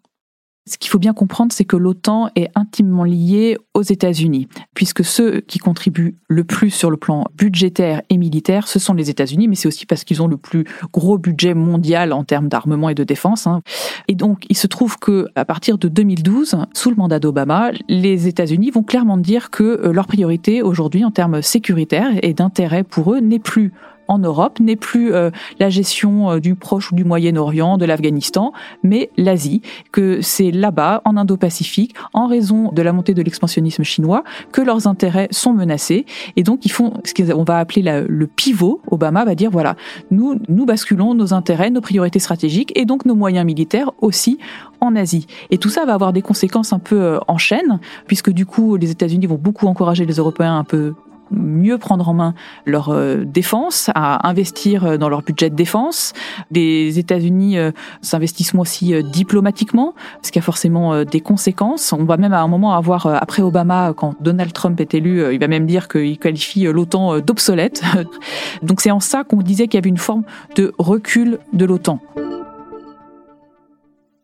Ce 0.65 0.79
qu'il 0.79 0.91
faut 0.91 1.01
bien 1.01 1.13
comprendre, 1.13 1.53
c'est 1.53 1.65
que 1.65 1.77
l'OTAN 1.77 2.31
est 2.37 2.49
intimement 2.55 3.03
liée 3.03 3.59
aux 3.75 3.83
États-Unis, 3.83 4.49
puisque 4.75 5.05
ceux 5.05 5.41
qui 5.41 5.59
contribuent 5.59 6.17
le 6.29 6.45
plus 6.45 6.71
sur 6.71 6.89
le 6.89 6.97
plan 6.97 7.25
budgétaire 7.37 8.03
et 8.11 8.17
militaire, 8.17 8.69
ce 8.69 8.79
sont 8.79 8.95
les 8.95 9.11
États-Unis, 9.11 9.49
mais 9.49 9.57
c'est 9.57 9.67
aussi 9.67 9.87
parce 9.87 10.05
qu'ils 10.05 10.23
ont 10.23 10.29
le 10.29 10.37
plus 10.37 10.65
gros 10.93 11.19
budget 11.19 11.55
mondial 11.55 12.13
en 12.13 12.23
termes 12.23 12.49
d'armement 12.49 12.89
et 12.89 12.95
de 12.95 13.03
défense. 13.03 13.49
Hein. 13.49 13.63
Et 14.07 14.15
donc, 14.15 14.45
il 14.51 14.57
se 14.57 14.69
trouve 14.69 14.99
que 14.99 15.27
à 15.35 15.45
partir 15.45 15.79
de 15.79 15.89
2012, 15.89 16.57
sous 16.75 16.91
le 16.91 16.97
mandat 16.97 17.19
d'Obama, 17.19 17.73
les 17.89 18.29
États-Unis 18.29 18.71
vont 18.71 18.85
clairement 18.85 19.17
dire 19.17 19.51
que 19.51 19.63
euh, 19.65 19.93
leur 19.93 20.07
priorité 20.07 20.63
aujourd'hui 20.63 21.05
en 21.05 21.11
termes 21.11 21.43
sécuritaires 21.43 22.13
et 22.23 22.35
d'intérêt 22.35 22.85
pour 22.85 23.15
eux 23.15 23.19
n'est 23.19 23.41
plus 23.41 23.73
en 24.09 24.19
Europe 24.19 24.61
n'est 24.61 24.77
plus 24.77 25.13
euh, 25.15 25.31
la 25.59 25.71
gestion 25.71 26.31
euh, 26.31 26.41
du 26.41 26.55
Proche 26.55 26.93
ou 26.93 26.95
du 26.95 27.05
Moyen-Orient, 27.05 27.79
de 27.79 27.85
l'Afghanistan, 27.85 28.53
mais 28.83 29.11
l'Asie, 29.17 29.63
que 29.91 30.21
c'est 30.21 30.51
là-bas, 30.51 31.03
en 31.05 31.17
Indo-Pacifique, 31.17 31.95
en 32.13 32.27
raison 32.27 32.71
de 32.73 32.83
la 32.83 32.93
montée 32.93 33.15
de 33.15 33.23
l'expansionnisme 33.23 33.83
chinois, 33.83 34.25
que 34.53 34.61
leurs 34.61 34.87
intérêts 34.87 35.29
sont 35.31 35.53
menacés. 35.53 36.07
Et 36.37 36.43
donc, 36.43 36.65
ils 36.65 36.73
font 36.73 36.95
ce 37.05 37.15
qu'on 37.15 37.45
va 37.45 37.59
appeler 37.59 38.05
le 38.09 38.27
pivot. 38.27 38.81
Obama 38.91 39.25
va 39.25 39.35
dire, 39.35 39.51
voilà, 39.51 39.77
nous, 40.11 40.39
nous 40.49 40.67
basculons 40.67 41.15
nos 41.15 41.35
intérêts, 41.35 41.71
nos 41.71 41.81
priorités 41.81 42.19
stratégiques 42.19 42.73
et 42.75 42.85
donc 42.85 43.05
nos 43.05 43.15
moyens 43.15 43.47
militaires 43.47 43.91
aussi 44.01 44.39
en 44.81 44.97
Asie. 44.97 45.27
Et 45.51 45.59
tout 45.59 45.71
ça 45.71 45.85
va 45.85 45.95
avoir 45.95 46.13
des 46.13 46.23
conséquences 46.23 46.73
un 46.73 46.79
peu 46.79 47.01
euh, 47.01 47.19
en 47.29 47.39
chaîne, 47.39 47.79
puisque 48.07 48.31
du 48.31 48.47
coup, 48.47 48.77
les 48.77 48.91
États-Unis 48.91 49.27
vont 49.27 49.39
beaucoup 49.39 49.67
encourager 49.67 50.05
les 50.05 50.15
Européens 50.15 50.59
un 50.59 50.65
peu 50.65 50.95
mieux 51.33 51.79
prendre 51.79 52.09
en 52.09 52.15
main 52.15 52.35
leur 52.67 52.91
euh, 52.91 53.25
défense, 53.25 53.91
à 53.95 54.29
investir 54.29 54.85
euh, 54.85 54.97
dans 54.97 55.09
leur 55.09 55.23
budget 55.23 55.51
de 55.51 55.55
défense. 55.55 56.13
Les 56.51 56.99
États-Unis 56.99 57.59
euh, 57.59 57.73
s'investissent 58.01 58.55
aussi 58.55 58.95
diplomatiquement, 59.03 59.95
ce 60.23 60.31
qui 60.31 60.39
a 60.39 60.43
forcément 60.43 61.05
des 61.05 61.21
conséquences. 61.21 61.93
On 61.93 62.05
va 62.05 62.17
même 62.17 62.33
à 62.33 62.41
un 62.41 62.49
moment 62.49 62.75
avoir, 62.75 63.07
après 63.07 63.43
Obama, 63.43 63.93
quand 63.97 64.15
Donald 64.21 64.53
Trump 64.53 64.79
est 64.81 64.95
élu, 64.95 65.33
il 65.33 65.41
va 65.41 65.49
même 65.49 65.67
dire 65.67 65.89
qu'il 65.89 66.19
qualifie 66.19 66.65
l'OTAN 66.65 67.21
d'obsolète. 67.21 67.83
Donc 68.63 68.81
c'est 68.81 68.91
en 68.91 69.01
ça 69.01 69.25
qu'on 69.25 69.39
disait 69.39 69.69
qu'il 69.69 69.79
y 69.79 69.83
avait 69.83 69.89
une 69.89 69.97
forme 69.97 70.25
de 70.57 70.73
recul 70.79 71.39
de 71.53 71.65
l'OTAN. 71.65 72.01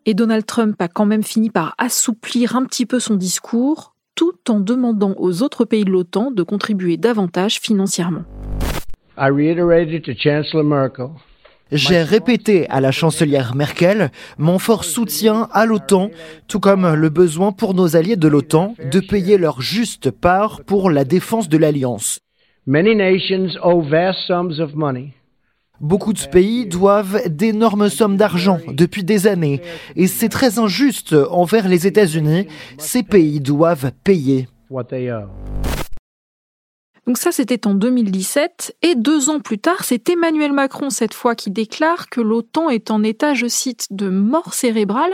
Et 0.04 0.14
Donald 0.14 0.46
Trump 0.46 0.80
a 0.80 0.88
quand 0.88 1.06
même 1.06 1.22
fini 1.22 1.50
par 1.50 1.74
assouplir 1.78 2.56
un 2.56 2.64
petit 2.64 2.86
peu 2.86 3.00
son 3.00 3.14
discours 3.14 3.94
tout 4.18 4.50
en 4.50 4.58
demandant 4.58 5.14
aux 5.16 5.44
autres 5.44 5.64
pays 5.64 5.84
de 5.84 5.90
l'OTAN 5.90 6.32
de 6.32 6.42
contribuer 6.42 6.96
davantage 6.96 7.60
financièrement. 7.60 8.24
J'ai 11.70 12.02
répété 12.02 12.68
à 12.68 12.80
la 12.80 12.90
chancelière 12.90 13.54
Merkel 13.54 14.10
mon 14.36 14.58
fort 14.58 14.82
soutien 14.82 15.48
à 15.52 15.66
l'OTAN, 15.66 16.10
tout 16.48 16.58
comme 16.58 16.94
le 16.94 17.08
besoin 17.10 17.52
pour 17.52 17.74
nos 17.74 17.94
alliés 17.94 18.16
de 18.16 18.26
l'OTAN 18.26 18.74
de 18.90 18.98
payer 18.98 19.38
leur 19.38 19.60
juste 19.60 20.10
part 20.10 20.64
pour 20.64 20.90
la 20.90 21.04
défense 21.04 21.48
de 21.48 21.58
l'alliance. 21.58 22.18
Beaucoup 25.80 26.12
de 26.12 26.26
pays 26.26 26.66
doivent 26.66 27.22
d'énormes 27.28 27.88
sommes 27.88 28.16
d'argent 28.16 28.58
depuis 28.68 29.04
des 29.04 29.28
années 29.28 29.62
et 29.94 30.08
c'est 30.08 30.28
très 30.28 30.58
injuste 30.58 31.14
envers 31.30 31.68
les 31.68 31.86
États-Unis. 31.86 32.48
Ces 32.78 33.04
pays 33.04 33.40
doivent 33.40 33.92
payer. 34.02 34.48
Donc 37.06 37.16
ça, 37.16 37.32
c'était 37.32 37.66
en 37.66 37.74
2017. 37.74 38.76
Et 38.82 38.94
deux 38.96 39.30
ans 39.30 39.40
plus 39.40 39.58
tard, 39.58 39.84
c'est 39.84 40.10
Emmanuel 40.10 40.52
Macron, 40.52 40.90
cette 40.90 41.14
fois, 41.14 41.34
qui 41.34 41.50
déclare 41.50 42.10
que 42.10 42.20
l'OTAN 42.20 42.68
est 42.68 42.90
en 42.90 43.02
état, 43.02 43.32
je 43.32 43.46
cite, 43.46 43.86
de 43.90 44.10
mort 44.10 44.52
cérébrale. 44.52 45.12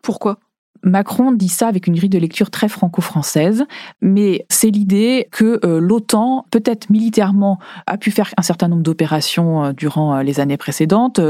Pourquoi? 0.00 0.38
Macron 0.82 1.32
dit 1.32 1.48
ça 1.48 1.68
avec 1.68 1.86
une 1.86 1.94
grille 1.94 2.08
de 2.08 2.18
lecture 2.18 2.50
très 2.50 2.68
franco-française, 2.68 3.64
mais 4.00 4.46
c'est 4.48 4.70
l'idée 4.70 5.28
que 5.30 5.60
euh, 5.64 5.80
l'OTAN, 5.80 6.46
peut-être 6.50 6.90
militairement, 6.90 7.58
a 7.86 7.98
pu 7.98 8.10
faire 8.10 8.32
un 8.36 8.42
certain 8.42 8.68
nombre 8.68 8.82
d'opérations 8.82 9.64
euh, 9.64 9.72
durant 9.72 10.16
euh, 10.16 10.22
les 10.22 10.40
années 10.40 10.56
précédentes, 10.56 11.20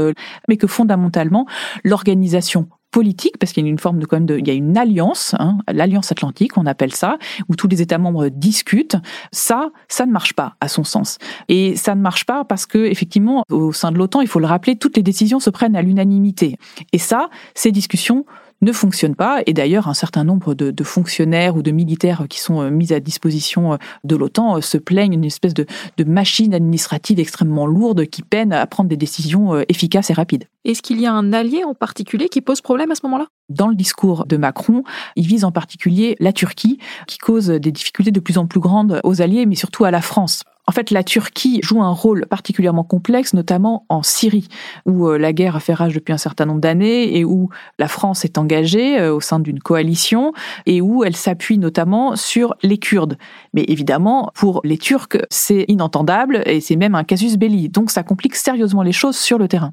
mais 0.47 0.57
que 0.57 0.67
fondamentalement, 0.67 1.45
l'organisation 1.83 2.67
politique, 2.97 3.37
parce 3.37 3.53
qu'il 3.53 3.63
y 3.63 3.67
a 3.67 3.69
une 3.69 3.77
forme 3.77 3.99
de 3.99 4.07
quand 4.07 4.15
même 4.15 4.25
de, 4.25 4.39
il 4.39 4.47
y 4.47 4.49
a 4.49 4.55
une 4.55 4.75
alliance, 4.75 5.35
hein, 5.37 5.59
l'alliance 5.71 6.11
atlantique, 6.11 6.57
on 6.57 6.65
appelle 6.65 6.95
ça, 6.95 7.19
où 7.47 7.55
tous 7.55 7.67
les 7.67 7.83
États 7.83 7.99
membres 7.99 8.29
discutent. 8.29 8.97
Ça, 9.31 9.69
ça 9.87 10.07
ne 10.07 10.11
marche 10.11 10.33
pas, 10.33 10.55
à 10.61 10.67
son 10.67 10.83
sens. 10.83 11.19
Et 11.47 11.75
ça 11.75 11.93
ne 11.93 12.01
marche 12.01 12.25
pas 12.25 12.43
parce 12.43 12.65
que, 12.65 12.79
effectivement, 12.79 13.43
au 13.51 13.71
sein 13.71 13.91
de 13.91 13.99
l'OTAN, 13.99 14.21
il 14.21 14.27
faut 14.27 14.39
le 14.39 14.47
rappeler, 14.47 14.77
toutes 14.77 14.97
les 14.97 15.03
décisions 15.03 15.39
se 15.39 15.51
prennent 15.51 15.75
à 15.75 15.83
l'unanimité. 15.83 16.57
Et 16.91 16.97
ça, 16.97 17.29
ces 17.53 17.71
discussions 17.71 18.25
ne 18.61 18.71
fonctionne 18.71 19.15
pas. 19.15 19.41
Et 19.45 19.53
d'ailleurs, 19.53 19.87
un 19.87 19.93
certain 19.93 20.23
nombre 20.23 20.53
de, 20.53 20.83
fonctionnaires 20.83 21.55
ou 21.55 21.61
de 21.61 21.71
militaires 21.71 22.25
qui 22.29 22.39
sont 22.39 22.61
euh, 22.61 22.69
mis 22.69 22.93
à 22.93 22.99
disposition 22.99 23.73
euh, 23.73 23.77
de 24.03 24.15
l'OTAN 24.15 24.57
euh, 24.57 24.61
se 24.61 24.77
plaignent 24.77 25.11
d'une 25.11 25.25
espèce 25.25 25.53
de, 25.53 25.65
de, 25.97 26.03
machine 26.03 26.53
administrative 26.53 27.19
extrêmement 27.19 27.67
lourde 27.67 28.05
qui 28.05 28.23
peine 28.23 28.53
à 28.53 28.65
prendre 28.65 28.89
des 28.89 28.97
décisions 28.97 29.59
efficaces 29.67 30.09
et 30.09 30.13
rapides. 30.13 30.45
Est-ce 30.67 30.81
qu'il 30.81 30.99
y 30.99 31.05
a 31.05 31.13
un 31.13 31.31
allié 31.31 31.63
en 31.63 31.73
particulier 31.73 32.27
qui 32.27 32.41
pose 32.41 32.59
problème 32.59 32.91
à 32.91 32.95
ce 32.95 32.99
moment-là? 33.03 33.27
Dans 33.47 33.69
le 33.69 33.75
discours 33.75 34.25
de 34.25 34.35
Macron, 34.35 34.83
il 35.15 35.25
vise 35.25 35.45
en 35.45 35.51
particulier 35.53 36.17
la 36.19 36.33
Turquie, 36.33 36.77
qui 37.07 37.17
cause 37.19 37.47
des 37.47 37.71
difficultés 37.71 38.11
de 38.11 38.19
plus 38.19 38.37
en 38.37 38.47
plus 38.47 38.59
grandes 38.59 38.99
aux 39.05 39.21
alliés, 39.21 39.45
mais 39.45 39.55
surtout 39.55 39.85
à 39.85 39.91
la 39.91 40.01
France. 40.01 40.43
En 40.69 40.73
fait, 40.73 40.91
la 40.91 41.05
Turquie 41.05 41.61
joue 41.63 41.81
un 41.81 41.91
rôle 41.91 42.25
particulièrement 42.25 42.83
complexe, 42.83 43.33
notamment 43.33 43.85
en 43.87 44.03
Syrie, 44.03 44.49
où 44.85 45.07
euh, 45.07 45.17
la 45.17 45.31
guerre 45.31 45.61
fait 45.61 45.73
rage 45.73 45.93
depuis 45.93 46.11
un 46.11 46.17
certain 46.17 46.45
nombre 46.45 46.59
d'années 46.59 47.17
et 47.17 47.23
où 47.23 47.47
la 47.79 47.87
France 47.87 48.25
est 48.25 48.37
engagée 48.37 48.99
euh, 48.99 49.15
au 49.15 49.21
sein 49.21 49.39
d'une 49.39 49.61
coalition 49.61 50.33
et 50.65 50.81
où 50.81 51.05
elle 51.05 51.15
s'appuie 51.15 51.59
notamment 51.59 52.17
sur 52.17 52.55
les 52.61 52.77
Kurdes. 52.77 53.17
Mais 53.53 53.63
évidemment, 53.69 54.31
pour 54.35 54.59
les 54.65 54.77
Turcs, 54.77 55.17
c'est 55.29 55.63
inentendable 55.69 56.43
et 56.45 56.59
c'est 56.59 56.75
même 56.75 56.95
un 56.95 57.05
casus 57.05 57.37
belli. 57.37 57.69
Donc 57.69 57.89
ça 57.89 58.03
complique 58.03 58.35
sérieusement 58.35 58.83
les 58.83 58.91
choses 58.91 59.15
sur 59.15 59.37
le 59.37 59.47
terrain. 59.47 59.71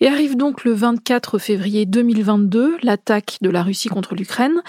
Et 0.00 0.08
arrive 0.08 0.36
donc 0.36 0.64
le 0.64 0.72
24 0.72 1.38
février 1.38 1.84
2022, 1.84 2.78
l'attaque 2.82 3.36
de 3.42 3.50
la 3.50 3.62
Russie 3.62 3.88
contre 3.88 4.14
l'Ukraine. 4.14 4.62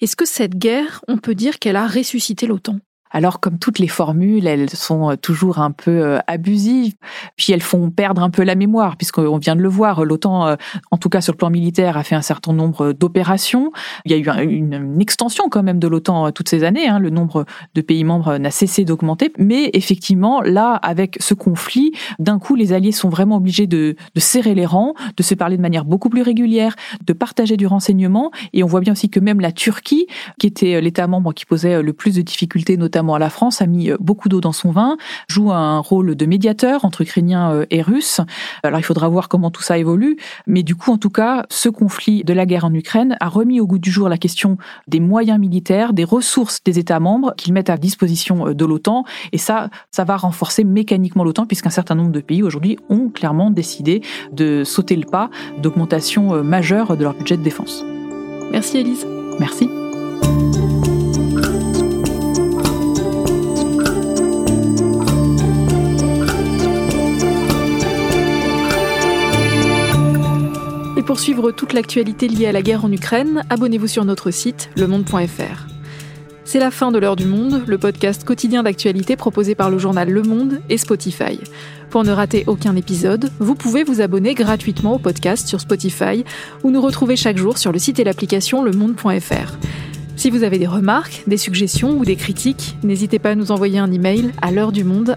Est-ce 0.00 0.14
que 0.14 0.24
cette 0.24 0.56
guerre, 0.56 1.04
on 1.08 1.18
peut 1.18 1.34
dire 1.34 1.58
qu'elle 1.58 1.74
a 1.74 1.88
ressuscité 1.88 2.46
l'OTAN? 2.46 2.78
Alors 3.10 3.40
comme 3.40 3.58
toutes 3.58 3.78
les 3.78 3.88
formules, 3.88 4.46
elles 4.46 4.70
sont 4.70 5.10
euh, 5.10 5.16
toujours 5.16 5.58
un 5.58 5.70
peu 5.70 5.90
euh, 5.90 6.18
abusives, 6.26 6.94
puis 7.36 7.52
elles 7.52 7.62
font 7.62 7.90
perdre 7.90 8.22
un 8.22 8.30
peu 8.30 8.42
la 8.42 8.54
mémoire, 8.54 8.96
puisqu'on 8.96 9.38
vient 9.38 9.56
de 9.56 9.62
le 9.62 9.68
voir, 9.68 10.04
l'OTAN, 10.04 10.46
euh, 10.46 10.56
en 10.90 10.98
tout 10.98 11.08
cas 11.08 11.20
sur 11.20 11.32
le 11.32 11.38
plan 11.38 11.50
militaire, 11.50 11.96
a 11.96 12.04
fait 12.04 12.14
un 12.14 12.22
certain 12.22 12.52
nombre 12.52 12.92
d'opérations. 12.92 13.72
Il 14.04 14.12
y 14.12 14.14
a 14.14 14.42
eu 14.42 14.48
une, 14.48 14.98
extension 15.00 15.48
quand 15.48 15.62
même 15.62 15.78
de 15.78 15.88
l'OTAN 15.88 16.32
toutes 16.32 16.48
ces 16.48 16.64
années, 16.64 16.88
hein. 16.88 16.98
le 16.98 17.10
nombre 17.10 17.44
de 17.74 17.80
pays 17.80 18.04
membres 18.04 18.36
n'a 18.36 18.50
cessé 18.50 18.84
d'augmenter, 18.84 19.32
mais 19.38 19.70
effectivement, 19.72 20.42
là, 20.42 20.74
avec 20.74 21.16
ce 21.20 21.34
conflit, 21.34 21.92
d'un 22.18 22.38
coup, 22.38 22.56
les 22.56 22.72
alliés 22.72 22.92
sont 22.92 23.08
vraiment 23.08 23.36
obligés 23.36 23.66
de, 23.66 23.94
de 24.14 24.20
serrer 24.20 24.54
les 24.54 24.66
rangs, 24.66 24.94
de 25.16 25.22
se 25.22 25.34
parler 25.34 25.56
de 25.56 25.62
manière 25.62 25.84
beaucoup 25.84 26.08
plus 26.08 26.22
régulière, 26.22 26.74
de 27.06 27.12
partager 27.12 27.56
du 27.56 27.66
renseignement, 27.66 28.30
et 28.52 28.62
on 28.62 28.66
voit 28.66 28.80
bien 28.80 28.92
aussi 28.92 29.08
que 29.08 29.20
même 29.20 29.40
la 29.40 29.52
Turquie, 29.52 30.06
qui 30.38 30.46
était 30.46 30.80
l'État 30.80 31.06
membre 31.06 31.32
qui 31.32 31.46
posait 31.46 31.82
le 31.82 31.92
plus 31.92 32.16
de 32.16 32.22
difficultés, 32.22 32.76
notamment 32.76 32.97
notamment 32.98 33.14
à 33.14 33.20
la 33.20 33.30
France, 33.30 33.62
a 33.62 33.66
mis 33.66 33.90
euh, 33.90 33.96
beaucoup 34.00 34.28
d'eau 34.28 34.40
dans 34.40 34.50
son 34.50 34.72
vin, 34.72 34.96
joue 35.28 35.52
un 35.52 35.78
rôle 35.78 36.16
de 36.16 36.26
médiateur 36.26 36.84
entre 36.84 37.02
Ukrainiens 37.02 37.52
euh, 37.52 37.66
et 37.70 37.80
Russes. 37.80 38.20
Alors 38.64 38.80
il 38.80 38.82
faudra 38.82 39.08
voir 39.08 39.28
comment 39.28 39.52
tout 39.52 39.62
ça 39.62 39.78
évolue, 39.78 40.16
mais 40.48 40.64
du 40.64 40.74
coup, 40.74 40.90
en 40.90 40.98
tout 40.98 41.10
cas, 41.10 41.46
ce 41.48 41.68
conflit 41.68 42.24
de 42.24 42.32
la 42.32 42.44
guerre 42.44 42.64
en 42.64 42.74
Ukraine 42.74 43.16
a 43.20 43.28
remis 43.28 43.60
au 43.60 43.68
goût 43.68 43.78
du 43.78 43.92
jour 43.92 44.08
la 44.08 44.18
question 44.18 44.58
des 44.88 44.98
moyens 44.98 45.38
militaires, 45.38 45.92
des 45.92 46.02
ressources 46.02 46.58
des 46.64 46.80
États 46.80 46.98
membres 46.98 47.34
qu'ils 47.36 47.52
mettent 47.52 47.70
à 47.70 47.76
disposition 47.76 48.48
euh, 48.48 48.54
de 48.54 48.64
l'OTAN, 48.64 49.04
et 49.30 49.38
ça, 49.38 49.70
ça 49.92 50.02
va 50.02 50.16
renforcer 50.16 50.64
mécaniquement 50.64 51.22
l'OTAN, 51.22 51.46
puisqu'un 51.46 51.70
certain 51.70 51.94
nombre 51.94 52.10
de 52.10 52.20
pays 52.20 52.42
aujourd'hui 52.42 52.78
ont 52.88 53.10
clairement 53.10 53.52
décidé 53.52 54.02
de 54.32 54.64
sauter 54.64 54.96
le 54.96 55.06
pas 55.06 55.30
d'augmentation 55.62 56.42
majeure 56.42 56.96
de 56.96 57.04
leur 57.04 57.14
budget 57.14 57.36
de 57.36 57.42
défense. 57.42 57.84
Merci 58.50 58.78
Elise. 58.78 59.06
Merci. 59.38 59.77
Pour 71.18 71.24
suivre 71.24 71.50
toute 71.50 71.72
l'actualité 71.72 72.28
liée 72.28 72.46
à 72.46 72.52
la 72.52 72.62
guerre 72.62 72.84
en 72.84 72.92
Ukraine, 72.92 73.42
abonnez-vous 73.50 73.88
sur 73.88 74.04
notre 74.04 74.30
site 74.30 74.70
lemonde.fr. 74.76 75.66
C'est 76.44 76.60
la 76.60 76.70
fin 76.70 76.92
de 76.92 76.98
l'heure 76.98 77.16
du 77.16 77.24
monde, 77.24 77.64
le 77.66 77.76
podcast 77.76 78.22
quotidien 78.22 78.62
d'actualité 78.62 79.16
proposé 79.16 79.56
par 79.56 79.68
le 79.68 79.78
journal 79.78 80.08
Le 80.08 80.22
Monde 80.22 80.60
et 80.68 80.78
Spotify. 80.78 81.40
Pour 81.90 82.04
ne 82.04 82.12
rater 82.12 82.44
aucun 82.46 82.76
épisode, 82.76 83.32
vous 83.40 83.56
pouvez 83.56 83.82
vous 83.82 84.00
abonner 84.00 84.34
gratuitement 84.34 84.94
au 84.94 84.98
podcast 85.00 85.48
sur 85.48 85.60
Spotify 85.60 86.24
ou 86.62 86.70
nous 86.70 86.80
retrouver 86.80 87.16
chaque 87.16 87.36
jour 87.36 87.58
sur 87.58 87.72
le 87.72 87.80
site 87.80 87.98
et 87.98 88.04
l'application 88.04 88.62
lemonde.fr. 88.62 89.58
Si 90.14 90.30
vous 90.30 90.44
avez 90.44 90.60
des 90.60 90.68
remarques, 90.68 91.24
des 91.26 91.36
suggestions 91.36 91.98
ou 91.98 92.04
des 92.04 92.14
critiques, 92.14 92.76
n'hésitez 92.84 93.18
pas 93.18 93.30
à 93.30 93.34
nous 93.34 93.50
envoyer 93.50 93.80
un 93.80 93.90
email 93.90 94.30
à 94.40 94.52
l'heure 94.52 94.70
du 94.70 94.84
monde 94.84 95.16